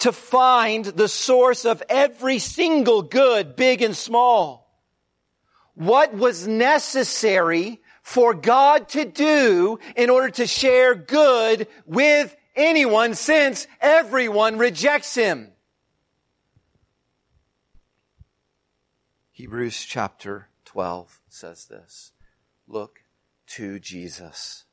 to 0.00 0.12
find 0.12 0.84
the 0.84 1.08
source 1.08 1.64
of 1.64 1.82
every 1.88 2.38
single 2.38 3.00
good, 3.00 3.56
big 3.56 3.80
and 3.80 3.96
small? 3.96 4.78
What 5.72 6.12
was 6.12 6.46
necessary 6.46 7.80
for 8.02 8.34
God 8.34 8.88
to 8.90 9.04
do 9.04 9.78
in 9.96 10.10
order 10.10 10.30
to 10.30 10.46
share 10.46 10.94
good 10.94 11.68
with 11.86 12.36
anyone 12.56 13.14
since 13.14 13.66
everyone 13.80 14.58
rejects 14.58 15.14
Him. 15.14 15.52
Hebrews 19.32 19.86
chapter 19.86 20.48
12 20.66 21.20
says 21.28 21.66
this. 21.66 22.12
Look 22.66 23.00
to 23.48 23.78
Jesus, 23.80 24.64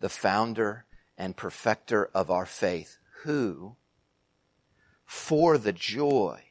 the 0.00 0.08
founder 0.08 0.86
and 1.18 1.36
perfecter 1.36 2.08
of 2.14 2.30
our 2.30 2.46
faith, 2.46 2.98
who, 3.22 3.76
for 5.04 5.58
the 5.58 5.72
joy 5.72 6.44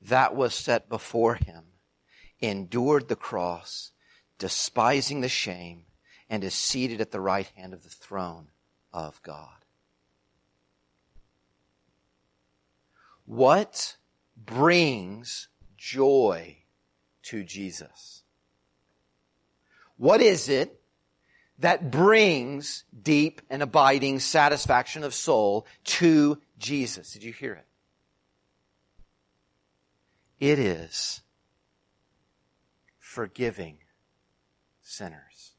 that 0.00 0.34
was 0.34 0.54
set 0.54 0.88
before 0.88 1.34
him, 1.34 1.64
endured 2.40 3.08
the 3.08 3.16
cross, 3.16 3.92
despising 4.38 5.20
the 5.20 5.28
shame, 5.28 5.84
and 6.28 6.42
is 6.42 6.54
seated 6.54 7.00
at 7.00 7.10
the 7.10 7.20
right 7.20 7.46
hand 7.56 7.72
of 7.72 7.82
the 7.82 7.88
throne 7.88 8.48
of 8.92 9.22
God. 9.22 9.48
What 13.24 13.96
brings 14.36 15.48
joy 15.76 16.58
to 17.24 17.44
Jesus? 17.44 18.22
What 19.96 20.20
is 20.20 20.48
it 20.48 20.80
that 21.58 21.90
brings 21.90 22.84
deep 23.02 23.40
and 23.48 23.62
abiding 23.62 24.20
satisfaction 24.20 25.02
of 25.04 25.14
soul 25.14 25.66
to 25.84 26.40
Jesus? 26.58 27.12
Did 27.12 27.24
you 27.24 27.32
hear 27.32 27.54
it? 27.54 27.66
It 30.38 30.58
is 30.58 31.22
forgiving 32.98 33.78
sinners. 34.86 35.52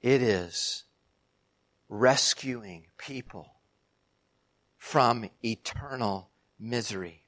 It 0.00 0.22
is 0.22 0.84
rescuing 1.88 2.86
people 2.96 3.56
from 4.78 5.28
eternal 5.44 6.30
misery. 6.58 7.24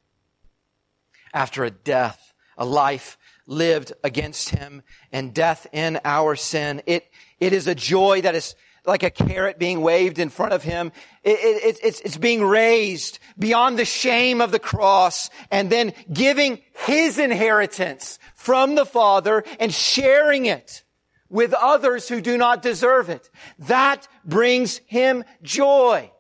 After 1.34 1.64
a 1.64 1.70
death, 1.70 2.32
a 2.56 2.64
life 2.64 3.18
lived 3.46 3.92
against 4.02 4.50
him 4.50 4.82
and 5.12 5.34
death 5.34 5.66
in 5.72 6.00
our 6.04 6.34
sin, 6.34 6.82
it, 6.86 7.10
it 7.38 7.52
is 7.52 7.66
a 7.66 7.74
joy 7.74 8.22
that 8.22 8.34
is 8.34 8.54
like 8.88 9.02
a 9.02 9.10
carrot 9.10 9.58
being 9.58 9.80
waved 9.80 10.18
in 10.18 10.30
front 10.30 10.52
of 10.52 10.62
him. 10.62 10.90
It, 11.22 11.38
it, 11.38 11.78
it's, 11.84 12.00
it's 12.00 12.16
being 12.16 12.44
raised 12.44 13.18
beyond 13.38 13.78
the 13.78 13.84
shame 13.84 14.40
of 14.40 14.50
the 14.50 14.58
cross 14.58 15.30
and 15.50 15.70
then 15.70 15.92
giving 16.12 16.60
his 16.86 17.18
inheritance 17.18 18.18
from 18.34 18.74
the 18.74 18.86
Father 18.86 19.44
and 19.60 19.72
sharing 19.72 20.46
it 20.46 20.82
with 21.28 21.52
others 21.52 22.08
who 22.08 22.20
do 22.20 22.36
not 22.38 22.62
deserve 22.62 23.10
it. 23.10 23.30
That 23.60 24.08
brings 24.24 24.78
him 24.86 25.24
joy. 25.42 26.10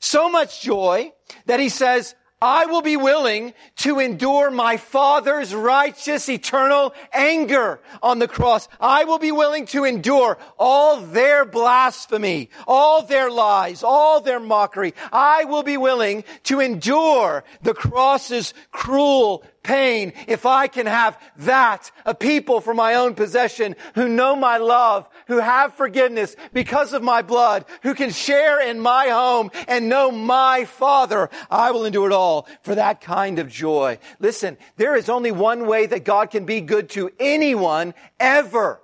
So 0.00 0.28
much 0.28 0.60
joy 0.60 1.12
that 1.46 1.60
he 1.60 1.68
says, 1.68 2.14
I 2.42 2.66
will 2.66 2.82
be 2.82 2.98
willing 2.98 3.54
to 3.76 3.98
endure 3.98 4.50
my 4.50 4.76
Father's 4.76 5.54
righteous 5.54 6.28
eternal 6.28 6.92
anger 7.10 7.80
on 8.02 8.18
the 8.18 8.28
cross. 8.28 8.68
I 8.78 9.04
will 9.04 9.18
be 9.18 9.32
willing 9.32 9.64
to 9.66 9.84
endure 9.84 10.36
all 10.58 11.00
their 11.00 11.46
blasphemy, 11.46 12.50
all 12.68 13.02
their 13.02 13.30
lies, 13.30 13.82
all 13.82 14.20
their 14.20 14.38
mockery. 14.38 14.92
I 15.10 15.44
will 15.44 15.62
be 15.62 15.78
willing 15.78 16.24
to 16.44 16.60
endure 16.60 17.42
the 17.62 17.72
cross's 17.72 18.52
cruel 18.70 19.42
pain 19.66 20.12
if 20.28 20.46
I 20.46 20.68
can 20.68 20.86
have 20.86 21.20
that, 21.38 21.90
a 22.04 22.14
people 22.14 22.60
for 22.60 22.72
my 22.72 22.94
own 22.94 23.14
possession 23.14 23.74
who 23.96 24.08
know 24.08 24.36
my 24.36 24.58
love, 24.58 25.08
who 25.26 25.38
have 25.38 25.74
forgiveness 25.74 26.36
because 26.52 26.92
of 26.92 27.02
my 27.02 27.22
blood, 27.22 27.64
who 27.82 27.94
can 27.94 28.10
share 28.10 28.60
in 28.60 28.78
my 28.78 29.08
home 29.08 29.50
and 29.66 29.88
know 29.88 30.12
my 30.12 30.64
Father, 30.64 31.28
I 31.50 31.72
will 31.72 31.84
endure 31.84 32.10
it 32.10 32.14
all 32.14 32.46
for 32.62 32.76
that 32.76 33.00
kind 33.00 33.40
of 33.40 33.48
joy. 33.48 33.98
Listen, 34.20 34.56
there 34.76 34.94
is 34.94 35.08
only 35.08 35.32
one 35.32 35.66
way 35.66 35.86
that 35.86 36.04
God 36.04 36.30
can 36.30 36.46
be 36.46 36.60
good 36.60 36.88
to 36.90 37.10
anyone 37.18 37.92
ever. 38.20 38.80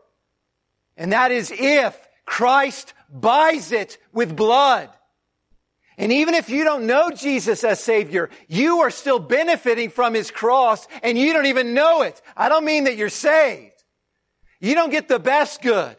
And 0.97 1.13
that 1.13 1.31
is 1.31 1.53
if 1.55 1.97
Christ 2.25 2.93
buys 3.09 3.71
it 3.71 3.99
with 4.13 4.37
blood. 4.37 4.91
And 5.99 6.11
even 6.13 6.35
if 6.35 6.49
you 6.49 6.65
don't 6.65 6.87
know 6.87 7.11
Jesus 7.11 7.65
as 7.65 7.81
Savior, 7.81 8.31
you 8.49 8.81
are 8.81 8.91
still 8.91 9.19
benefiting 9.19 9.91
from 9.91 10.15
His 10.15 10.31
cross 10.31 10.87
and 11.03 11.19
you 11.19 11.33
don't 11.33 11.47
even 11.47 11.75
know 11.75 12.03
it. 12.03 12.21
I 12.37 12.49
don't 12.49 12.65
mean 12.65 12.85
that 12.85 12.97
you're 12.97 13.09
saved. 13.09 13.73
You 14.61 14.75
don't 14.75 14.91
get 14.91 15.09
the 15.09 15.19
best 15.19 15.61
good. 15.61 15.97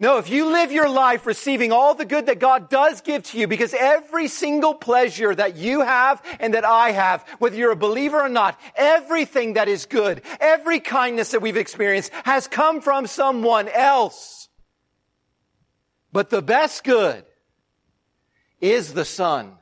No, 0.00 0.18
if 0.18 0.28
you 0.28 0.46
live 0.46 0.72
your 0.72 0.88
life 0.88 1.24
receiving 1.24 1.70
all 1.70 1.94
the 1.94 2.04
good 2.04 2.26
that 2.26 2.40
God 2.40 2.68
does 2.68 3.00
give 3.00 3.22
to 3.24 3.38
you, 3.38 3.46
because 3.46 3.72
every 3.74 4.26
single 4.26 4.74
pleasure 4.74 5.32
that 5.34 5.56
you 5.56 5.82
have 5.82 6.20
and 6.40 6.54
that 6.54 6.64
I 6.64 6.90
have, 6.90 7.24
whether 7.38 7.56
you're 7.56 7.70
a 7.70 7.76
believer 7.76 8.20
or 8.20 8.28
not, 8.28 8.60
everything 8.74 9.54
that 9.54 9.68
is 9.68 9.86
good, 9.86 10.22
every 10.40 10.80
kindness 10.80 11.30
that 11.30 11.42
we've 11.42 11.56
experienced 11.56 12.12
has 12.24 12.48
come 12.48 12.80
from 12.80 13.06
someone 13.06 13.68
else. 13.68 14.48
But 16.12 16.30
the 16.30 16.42
best 16.42 16.82
good 16.82 17.24
is 18.64 18.94
the 18.94 19.04
Son. 19.04 19.58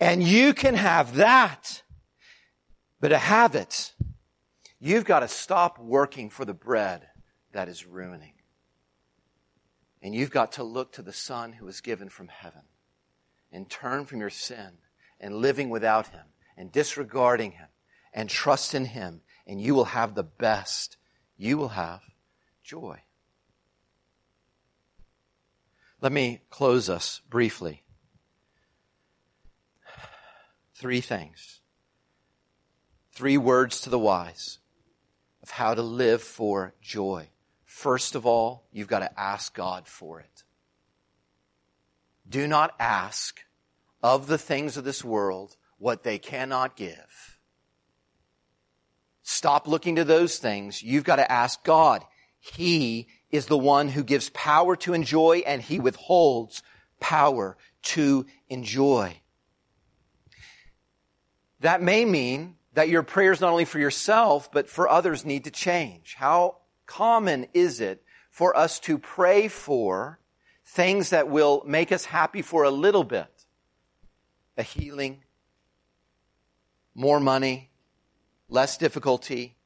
And 0.00 0.22
you 0.22 0.54
can 0.54 0.74
have 0.74 1.16
that. 1.16 1.82
But 3.00 3.08
to 3.08 3.18
have 3.18 3.54
it, 3.54 3.92
you've 4.80 5.04
got 5.04 5.20
to 5.20 5.28
stop 5.28 5.78
working 5.78 6.30
for 6.30 6.44
the 6.44 6.54
bread 6.54 7.06
that 7.52 7.68
is 7.68 7.86
ruining. 7.86 8.32
And 10.02 10.14
you've 10.14 10.30
got 10.30 10.52
to 10.52 10.64
look 10.64 10.92
to 10.92 11.02
the 11.02 11.12
Son 11.12 11.52
who 11.52 11.66
was 11.66 11.80
given 11.80 12.08
from 12.08 12.28
heaven 12.28 12.62
and 13.52 13.68
turn 13.68 14.06
from 14.06 14.20
your 14.20 14.30
sin 14.30 14.78
and 15.20 15.36
living 15.36 15.68
without 15.68 16.08
Him 16.08 16.26
and 16.56 16.72
disregarding 16.72 17.52
Him 17.52 17.68
and 18.12 18.30
trust 18.30 18.74
in 18.74 18.86
Him 18.86 19.20
and 19.46 19.60
you 19.60 19.74
will 19.74 19.86
have 19.86 20.14
the 20.14 20.22
best. 20.22 20.96
You 21.36 21.58
will 21.58 21.68
have 21.68 22.00
joy. 22.62 23.02
Let 26.04 26.12
me 26.12 26.42
close 26.50 26.90
us 26.90 27.22
briefly. 27.30 27.82
Three 30.74 31.00
things. 31.00 31.60
Three 33.12 33.38
words 33.38 33.80
to 33.80 33.88
the 33.88 33.98
wise 33.98 34.58
of 35.42 35.48
how 35.48 35.72
to 35.72 35.80
live 35.80 36.22
for 36.22 36.74
joy. 36.82 37.30
First 37.64 38.14
of 38.14 38.26
all, 38.26 38.68
you've 38.70 38.86
got 38.86 38.98
to 38.98 39.18
ask 39.18 39.54
God 39.54 39.88
for 39.88 40.20
it. 40.20 40.44
Do 42.28 42.46
not 42.46 42.74
ask 42.78 43.40
of 44.02 44.26
the 44.26 44.36
things 44.36 44.76
of 44.76 44.84
this 44.84 45.02
world 45.02 45.56
what 45.78 46.02
they 46.02 46.18
cannot 46.18 46.76
give. 46.76 47.38
Stop 49.22 49.66
looking 49.66 49.96
to 49.96 50.04
those 50.04 50.36
things. 50.36 50.82
You've 50.82 51.04
got 51.04 51.16
to 51.16 51.32
ask 51.32 51.64
God. 51.64 52.04
He 52.38 53.08
is 53.34 53.46
the 53.46 53.58
one 53.58 53.88
who 53.88 54.04
gives 54.04 54.30
power 54.30 54.76
to 54.76 54.94
enjoy 54.94 55.42
and 55.44 55.60
he 55.60 55.80
withholds 55.80 56.62
power 57.00 57.56
to 57.82 58.24
enjoy. 58.48 59.16
That 61.58 61.82
may 61.82 62.04
mean 62.04 62.54
that 62.74 62.88
your 62.88 63.02
prayers 63.02 63.40
not 63.40 63.50
only 63.50 63.64
for 63.64 63.80
yourself, 63.80 64.52
but 64.52 64.68
for 64.68 64.88
others 64.88 65.24
need 65.24 65.44
to 65.44 65.50
change. 65.50 66.14
How 66.14 66.58
common 66.86 67.48
is 67.52 67.80
it 67.80 68.04
for 68.30 68.56
us 68.56 68.78
to 68.80 68.98
pray 68.98 69.48
for 69.48 70.20
things 70.64 71.10
that 71.10 71.28
will 71.28 71.64
make 71.66 71.90
us 71.90 72.04
happy 72.04 72.40
for 72.40 72.62
a 72.62 72.70
little 72.70 73.02
bit? 73.02 73.46
A 74.56 74.62
healing, 74.62 75.24
more 76.94 77.18
money, 77.18 77.70
less 78.48 78.76
difficulty. 78.78 79.56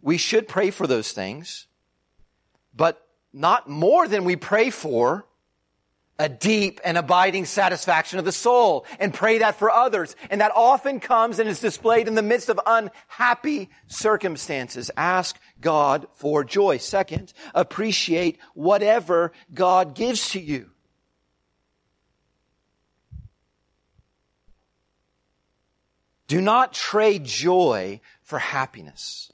We 0.00 0.18
should 0.18 0.48
pray 0.48 0.72
for 0.72 0.88
those 0.88 1.12
things 1.12 1.68
but 2.74 3.04
not 3.32 3.68
more 3.68 4.08
than 4.08 4.24
we 4.24 4.36
pray 4.36 4.70
for 4.70 5.26
a 6.18 6.28
deep 6.28 6.80
and 6.84 6.98
abiding 6.98 7.44
satisfaction 7.44 8.18
of 8.18 8.24
the 8.24 8.32
soul 8.32 8.84
and 8.98 9.14
pray 9.14 9.38
that 9.38 9.54
for 9.54 9.70
others. 9.70 10.16
And 10.30 10.40
that 10.40 10.52
often 10.54 10.98
comes 10.98 11.38
and 11.38 11.48
is 11.48 11.60
displayed 11.60 12.08
in 12.08 12.16
the 12.16 12.22
midst 12.22 12.48
of 12.48 12.58
unhappy 12.66 13.70
circumstances. 13.86 14.90
Ask 14.96 15.38
God 15.60 16.06
for 16.14 16.42
joy. 16.42 16.78
Second, 16.78 17.32
appreciate 17.54 18.38
whatever 18.54 19.32
God 19.54 19.94
gives 19.94 20.30
to 20.30 20.40
you. 20.40 20.70
Do 26.26 26.40
not 26.42 26.74
trade 26.74 27.24
joy 27.24 28.00
for 28.22 28.38
happiness. 28.38 29.32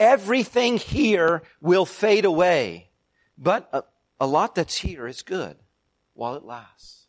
Everything 0.00 0.78
here 0.78 1.42
will 1.60 1.84
fade 1.84 2.24
away, 2.24 2.88
but 3.36 3.68
a, 3.72 3.84
a 4.18 4.26
lot 4.26 4.54
that's 4.54 4.76
here 4.76 5.06
is 5.06 5.20
good 5.20 5.56
while 6.14 6.36
it 6.36 6.42
lasts. 6.42 7.06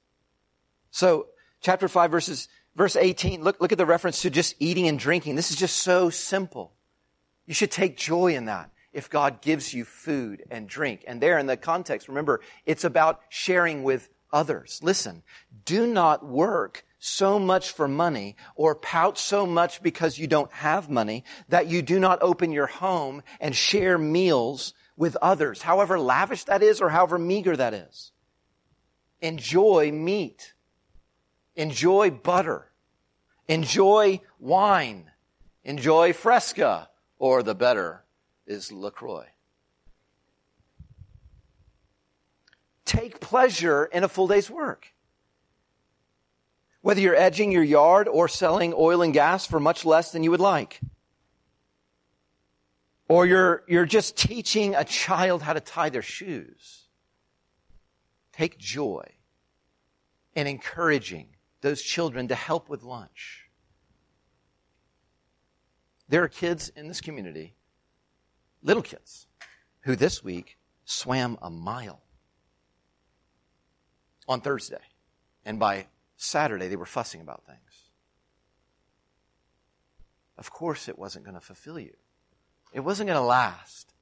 So, 0.91 1.27
chapter 1.61 1.87
5 1.87 2.11
verses, 2.11 2.49
verse 2.75 2.97
18, 2.97 3.43
look, 3.43 3.61
look 3.61 3.71
at 3.71 3.77
the 3.77 3.85
reference 3.85 4.21
to 4.23 4.29
just 4.29 4.55
eating 4.59 4.89
and 4.89 4.99
drinking. 4.99 5.37
This 5.37 5.51
is 5.51 5.57
just 5.57 5.77
so 5.77 6.09
simple. 6.09 6.73
You 7.45 7.53
should 7.53 7.71
take 7.71 7.95
joy 7.95 8.35
in 8.35 8.45
that 8.45 8.71
if 8.91 9.09
God 9.09 9.41
gives 9.41 9.73
you 9.73 9.85
food 9.85 10.43
and 10.51 10.67
drink. 10.67 11.05
And 11.07 11.21
there 11.21 11.37
in 11.37 11.45
the 11.45 11.55
context, 11.55 12.09
remember, 12.09 12.41
it's 12.65 12.83
about 12.83 13.21
sharing 13.29 13.83
with 13.83 14.09
others. 14.33 14.81
Listen, 14.83 15.23
do 15.63 15.87
not 15.87 16.25
work 16.25 16.83
so 17.03 17.39
much 17.39 17.71
for 17.71 17.87
money 17.87 18.35
or 18.55 18.75
pout 18.75 19.17
so 19.17 19.47
much 19.47 19.81
because 19.81 20.19
you 20.19 20.27
don't 20.27 20.51
have 20.51 20.87
money 20.87 21.23
that 21.49 21.65
you 21.65 21.81
do 21.81 21.99
not 21.99 22.21
open 22.21 22.51
your 22.51 22.67
home 22.67 23.23
and 23.39 23.55
share 23.55 23.97
meals 23.97 24.75
with 24.95 25.17
others, 25.19 25.63
however 25.63 25.99
lavish 25.99 26.43
that 26.43 26.61
is 26.61 26.79
or 26.79 26.89
however 26.89 27.17
meager 27.17 27.57
that 27.57 27.73
is. 27.73 28.11
Enjoy 29.19 29.91
meat. 29.91 30.53
Enjoy 31.55 32.11
butter. 32.11 32.71
Enjoy 33.47 34.21
wine. 34.39 35.09
Enjoy 35.63 36.13
fresca, 36.13 36.89
or 37.17 37.41
the 37.41 37.55
better 37.55 38.05
is 38.45 38.71
LaCroix. 38.71 39.25
Take 42.85 43.19
pleasure 43.19 43.85
in 43.85 44.03
a 44.03 44.07
full 44.07 44.27
day's 44.27 44.51
work. 44.51 44.90
Whether 46.81 47.01
you're 47.01 47.15
edging 47.15 47.51
your 47.51 47.63
yard 47.63 48.07
or 48.07 48.27
selling 48.27 48.73
oil 48.75 49.01
and 49.01 49.13
gas 49.13 49.45
for 49.45 49.59
much 49.59 49.85
less 49.85 50.11
than 50.11 50.23
you 50.23 50.31
would 50.31 50.39
like. 50.39 50.79
Or 53.07 53.25
you're, 53.25 53.63
you're 53.67 53.85
just 53.85 54.15
teaching 54.17 54.73
a 54.73 54.83
child 54.83 55.41
how 55.41 55.53
to 55.53 55.59
tie 55.59 55.89
their 55.89 56.01
shoes. 56.01 56.87
take 58.31 58.57
joy 58.57 59.03
in 60.33 60.47
encouraging 60.47 61.27
those 61.61 61.81
children 61.81 62.27
to 62.27 62.35
help 62.35 62.69
with 62.69 62.83
lunch. 62.83 63.49
There 66.09 66.23
are 66.23 66.27
kids 66.27 66.69
in 66.75 66.87
this 66.87 67.01
community, 67.01 67.55
little 68.61 68.83
kids, 68.83 69.27
who 69.81 69.95
this 69.95 70.23
week 70.23 70.57
swam 70.85 71.37
a 71.41 71.49
mile 71.49 72.01
on 74.27 74.41
Thursday. 74.41 74.81
And 75.45 75.59
by 75.59 75.87
Saturday, 76.23 76.67
they 76.67 76.75
were 76.75 76.85
fussing 76.85 77.19
about 77.19 77.47
things. 77.47 77.89
Of 80.37 80.51
course, 80.51 80.87
it 80.87 80.99
wasn't 80.99 81.25
going 81.25 81.33
to 81.33 81.41
fulfill 81.41 81.79
you. 81.79 81.95
It 82.71 82.81
wasn't 82.81 83.07
going 83.07 83.19
to 83.19 83.25
last, 83.25 83.95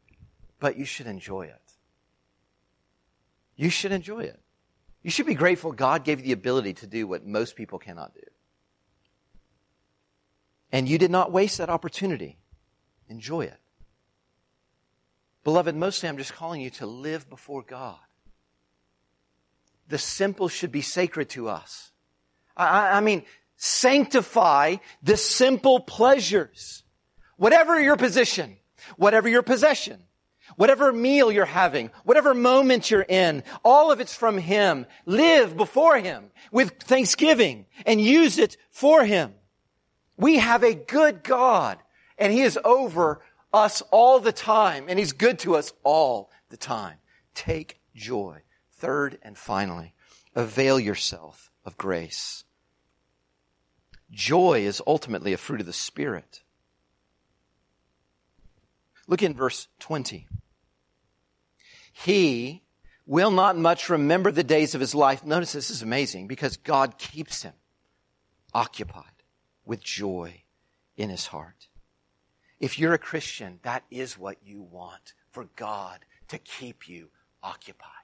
but 0.59 0.77
you 0.77 0.83
should 0.83 1.07
enjoy 1.07 1.43
it. 1.43 1.71
You 3.55 3.69
should 3.69 3.93
enjoy 3.93 4.21
it. 4.21 4.39
You 5.01 5.11
should 5.11 5.27
be 5.27 5.33
grateful 5.33 5.71
God 5.71 6.03
gave 6.03 6.19
you 6.19 6.25
the 6.25 6.31
ability 6.33 6.73
to 6.73 6.87
do 6.87 7.07
what 7.07 7.25
most 7.25 7.55
people 7.55 7.79
cannot 7.79 8.13
do. 8.13 8.27
And 10.73 10.89
you 10.89 10.97
did 10.97 11.11
not 11.11 11.31
waste 11.31 11.57
that 11.59 11.69
opportunity. 11.69 12.37
Enjoy 13.07 13.41
it. 13.41 13.59
Beloved, 15.45 15.73
mostly 15.73 16.09
I'm 16.09 16.17
just 16.17 16.33
calling 16.33 16.59
you 16.59 16.69
to 16.71 16.85
live 16.85 17.29
before 17.29 17.63
God. 17.63 17.97
The 19.87 19.97
simple 19.97 20.49
should 20.49 20.73
be 20.73 20.81
sacred 20.81 21.29
to 21.29 21.47
us. 21.47 21.91
I, 22.59 22.97
I 22.97 23.01
mean, 23.01 23.23
sanctify 23.55 24.77
the 25.01 25.17
simple 25.17 25.79
pleasures. 25.79 26.83
Whatever 27.37 27.79
your 27.79 27.95
position, 27.95 28.57
whatever 28.97 29.29
your 29.29 29.43
possession, 29.43 30.03
whatever 30.55 30.91
meal 30.91 31.31
you're 31.31 31.45
having, 31.45 31.91
whatever 32.03 32.33
moment 32.33 32.91
you're 32.91 33.05
in, 33.07 33.43
all 33.63 33.91
of 33.91 33.99
it's 33.99 34.13
from 34.13 34.37
Him. 34.37 34.85
Live 35.05 35.55
before 35.55 35.97
Him 35.97 36.31
with 36.51 36.71
thanksgiving 36.81 37.65
and 37.85 38.01
use 38.01 38.37
it 38.37 38.57
for 38.71 39.03
Him. 39.05 39.33
We 40.17 40.37
have 40.37 40.63
a 40.63 40.75
good 40.75 41.23
God 41.23 41.79
and 42.17 42.33
He 42.33 42.41
is 42.41 42.59
over 42.65 43.21
us 43.53 43.81
all 43.91 44.19
the 44.19 44.33
time 44.33 44.85
and 44.89 44.99
He's 44.99 45.13
good 45.13 45.39
to 45.39 45.55
us 45.55 45.71
all 45.83 46.29
the 46.49 46.57
time. 46.57 46.97
Take 47.35 47.79
joy. 47.95 48.41
Third 48.71 49.17
and 49.21 49.37
finally, 49.37 49.93
avail 50.35 50.79
yourself 50.79 51.51
of 51.65 51.77
grace. 51.77 52.43
Joy 54.11 54.61
is 54.61 54.81
ultimately 54.87 55.33
a 55.33 55.37
fruit 55.37 55.59
of 55.59 55.65
the 55.65 55.73
Spirit. 55.73 56.41
Look 59.07 59.23
in 59.23 59.33
verse 59.33 59.67
20. 59.79 60.27
He 61.91 62.63
will 63.05 63.31
not 63.31 63.57
much 63.57 63.89
remember 63.89 64.31
the 64.31 64.43
days 64.43 64.75
of 64.75 64.81
his 64.81 64.93
life. 64.93 65.25
Notice 65.25 65.51
this 65.51 65.69
is 65.69 65.81
amazing 65.81 66.27
because 66.27 66.57
God 66.57 66.97
keeps 66.97 67.43
him 67.43 67.53
occupied 68.53 69.03
with 69.65 69.83
joy 69.83 70.43
in 70.95 71.09
his 71.09 71.27
heart. 71.27 71.67
If 72.59 72.77
you're 72.77 72.93
a 72.93 72.99
Christian, 72.99 73.59
that 73.63 73.83
is 73.89 74.17
what 74.17 74.37
you 74.43 74.61
want 74.61 75.13
for 75.31 75.47
God 75.55 76.05
to 76.27 76.37
keep 76.37 76.87
you 76.87 77.09
occupied 77.41 77.98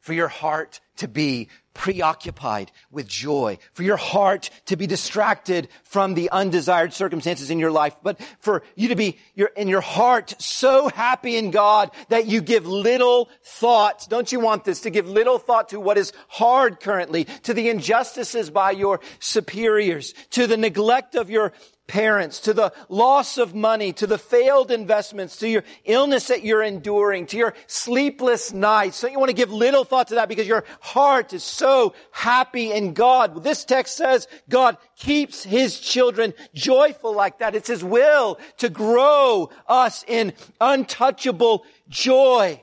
for 0.00 0.12
your 0.12 0.28
heart 0.28 0.80
to 0.96 1.08
be 1.08 1.48
preoccupied 1.72 2.70
with 2.90 3.06
joy, 3.06 3.58
for 3.72 3.82
your 3.82 3.96
heart 3.96 4.50
to 4.66 4.76
be 4.76 4.86
distracted 4.86 5.68
from 5.84 6.14
the 6.14 6.28
undesired 6.30 6.92
circumstances 6.92 7.50
in 7.50 7.58
your 7.58 7.70
life, 7.70 7.96
but 8.02 8.20
for 8.40 8.62
you 8.74 8.88
to 8.88 8.96
be 8.96 9.18
your, 9.34 9.48
in 9.56 9.68
your 9.68 9.80
heart 9.80 10.34
so 10.38 10.88
happy 10.88 11.36
in 11.36 11.50
God 11.50 11.90
that 12.08 12.26
you 12.26 12.40
give 12.40 12.66
little 12.66 13.30
thought. 13.42 14.06
Don't 14.10 14.32
you 14.32 14.40
want 14.40 14.64
this 14.64 14.82
to 14.82 14.90
give 14.90 15.08
little 15.08 15.38
thought 15.38 15.70
to 15.70 15.80
what 15.80 15.96
is 15.96 16.12
hard 16.28 16.80
currently, 16.80 17.24
to 17.44 17.54
the 17.54 17.68
injustices 17.68 18.50
by 18.50 18.72
your 18.72 19.00
superiors, 19.20 20.12
to 20.30 20.46
the 20.46 20.56
neglect 20.56 21.14
of 21.14 21.30
your 21.30 21.52
parents, 21.90 22.38
to 22.38 22.54
the 22.54 22.72
loss 22.88 23.36
of 23.36 23.52
money, 23.52 23.92
to 23.92 24.06
the 24.06 24.16
failed 24.16 24.70
investments, 24.70 25.36
to 25.38 25.48
your 25.48 25.64
illness 25.84 26.28
that 26.28 26.44
you're 26.44 26.62
enduring, 26.62 27.26
to 27.26 27.36
your 27.36 27.52
sleepless 27.66 28.52
nights. 28.52 29.00
Don't 29.00 29.10
you 29.10 29.18
want 29.18 29.30
to 29.30 29.34
give 29.34 29.52
little 29.52 29.82
thought 29.82 30.06
to 30.08 30.14
that 30.14 30.28
because 30.28 30.46
your 30.46 30.64
heart 30.78 31.32
is 31.32 31.42
so 31.42 31.92
happy 32.12 32.70
in 32.70 32.94
God? 32.94 33.42
This 33.42 33.64
text 33.64 33.96
says 33.96 34.28
God 34.48 34.76
keeps 34.94 35.42
his 35.42 35.80
children 35.80 36.32
joyful 36.54 37.12
like 37.12 37.40
that. 37.40 37.56
It's 37.56 37.66
his 37.66 37.82
will 37.82 38.38
to 38.58 38.68
grow 38.68 39.50
us 39.66 40.04
in 40.06 40.32
untouchable 40.60 41.64
joy. 41.88 42.62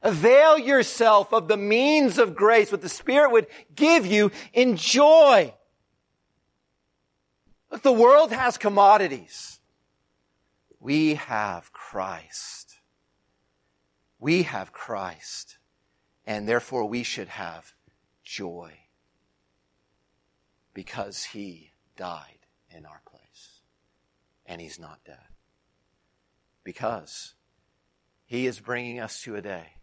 Avail 0.00 0.60
yourself 0.60 1.32
of 1.32 1.48
the 1.48 1.56
means 1.56 2.18
of 2.18 2.36
grace, 2.36 2.70
what 2.70 2.82
the 2.82 2.88
Spirit 2.88 3.32
would 3.32 3.48
give 3.74 4.06
you 4.06 4.30
in 4.52 4.76
joy. 4.76 5.52
Look, 7.74 7.82
the 7.82 7.90
world 7.90 8.30
has 8.30 8.56
commodities. 8.56 9.58
We 10.78 11.14
have 11.14 11.72
Christ. 11.72 12.76
We 14.20 14.44
have 14.44 14.72
Christ. 14.72 15.58
And 16.24 16.48
therefore 16.48 16.86
we 16.86 17.02
should 17.02 17.26
have 17.26 17.74
joy. 18.22 18.74
Because 20.72 21.24
he 21.24 21.72
died 21.96 22.46
in 22.70 22.86
our 22.86 23.00
place. 23.10 23.62
And 24.46 24.60
he's 24.60 24.78
not 24.78 25.00
dead. 25.04 25.34
Because 26.62 27.34
he 28.24 28.46
is 28.46 28.60
bringing 28.60 29.00
us 29.00 29.20
to 29.22 29.34
a 29.34 29.42
day 29.42 29.78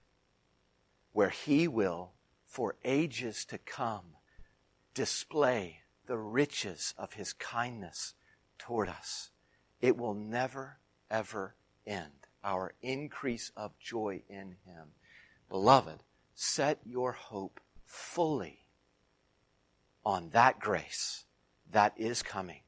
where 1.12 1.30
he 1.30 1.68
will, 1.68 2.14
for 2.46 2.78
ages 2.86 3.44
to 3.44 3.58
come, 3.58 4.16
display 4.94 5.81
the 6.12 6.18
riches 6.18 6.94
of 6.98 7.14
his 7.14 7.32
kindness 7.32 8.16
toward 8.60 8.90
us. 8.90 9.30
It 9.82 9.96
will 9.96 10.14
never, 10.14 10.80
ever 11.10 11.56
end. 11.88 12.28
Our 12.44 12.74
increase 12.82 13.50
of 13.56 13.80
joy 13.80 14.24
in 14.28 14.58
him. 14.66 14.90
Beloved, 15.48 16.04
set 16.36 16.80
your 16.86 17.14
hope 17.14 17.62
fully 17.86 18.66
on 20.06 20.32
that 20.32 20.60
grace 20.60 21.24
that 21.72 21.94
is 21.96 22.22
coming 22.22 22.60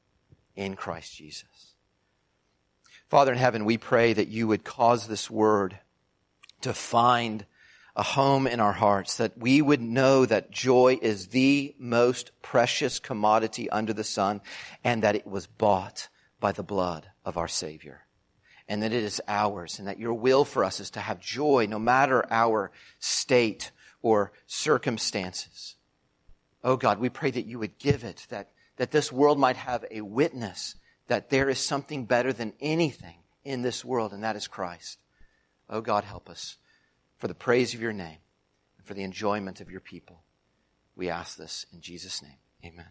in 0.56 0.78
Christ 0.78 1.14
Jesus. 1.14 1.76
Father 3.10 3.34
in 3.34 3.38
heaven, 3.38 3.66
we 3.66 3.78
pray 3.78 4.14
that 4.14 4.30
you 4.30 4.48
would 4.48 4.64
cause 4.64 5.06
this 5.06 5.30
word 5.30 5.80
to 6.62 6.74
find 6.74 7.46
a 7.96 8.04
home 8.04 8.48
in 8.48 8.60
our 8.60 8.72
hearts, 8.72 9.18
that 9.18 9.38
we 9.38 9.62
would 9.62 9.82
know 9.82 10.26
that 10.26 10.52
joy 10.52 10.98
is 11.02 11.28
the 11.28 11.76
most 11.78 12.32
precious 12.42 13.00
commodity 13.00 13.70
under 13.70 13.94
the 13.94 14.04
sun 14.04 14.42
and 14.84 15.04
that 15.04 15.16
it 15.16 15.28
was 15.28 15.46
bought 15.46 16.10
by 16.40 16.52
the 16.52 16.64
blood 16.64 17.08
of 17.24 17.38
our 17.38 17.48
Savior. 17.48 18.02
And 18.68 18.82
that 18.82 18.94
it 18.94 19.04
is 19.04 19.22
ours 19.28 19.78
and 19.78 19.88
that 19.88 20.00
your 20.00 20.14
will 20.14 20.46
for 20.46 20.64
us 20.64 20.80
is 20.80 20.90
to 20.92 21.02
have 21.02 21.20
joy 21.20 21.68
no 21.70 21.78
matter 21.78 22.26
our 22.32 22.72
state 23.00 23.72
or 24.02 24.32
circumstances. 24.48 25.76
Oh 26.64 26.78
God, 26.78 27.00
we 27.00 27.10
pray 27.10 27.30
that 27.30 27.46
you 27.46 27.60
would 27.60 27.78
give 27.78 28.04
it, 28.04 28.26
that, 28.30 28.52
that 28.78 28.92
this 28.92 29.12
world 29.12 29.38
might 29.38 29.58
have 29.58 29.86
a 29.92 30.02
witness 30.02 30.76
that 31.08 31.30
there 31.30 31.50
is 31.50 31.60
something 31.60 32.06
better 32.06 32.32
than 32.32 32.54
anything 32.62 33.18
in 33.44 33.62
this 33.62 33.84
world, 33.84 34.14
and 34.14 34.24
that 34.24 34.38
is 34.38 34.48
Christ. 34.48 35.00
Oh 35.70 35.82
God, 35.82 36.06
help 36.06 36.30
us 36.30 36.58
for 37.24 37.30
the 37.30 37.34
praise 37.34 37.74
of 37.74 37.80
your 37.80 37.94
name 37.94 38.18
and 38.78 38.86
for 38.86 38.94
the 38.94 39.02
enjoyment 39.02 39.62
of 39.62 39.72
your 39.72 39.80
people. 39.80 40.24
We 40.94 41.10
ask 41.10 41.38
this 41.38 41.66
in 41.72 41.80
Jesus' 41.80 42.22
name. 42.22 42.36
Amen. 42.66 42.90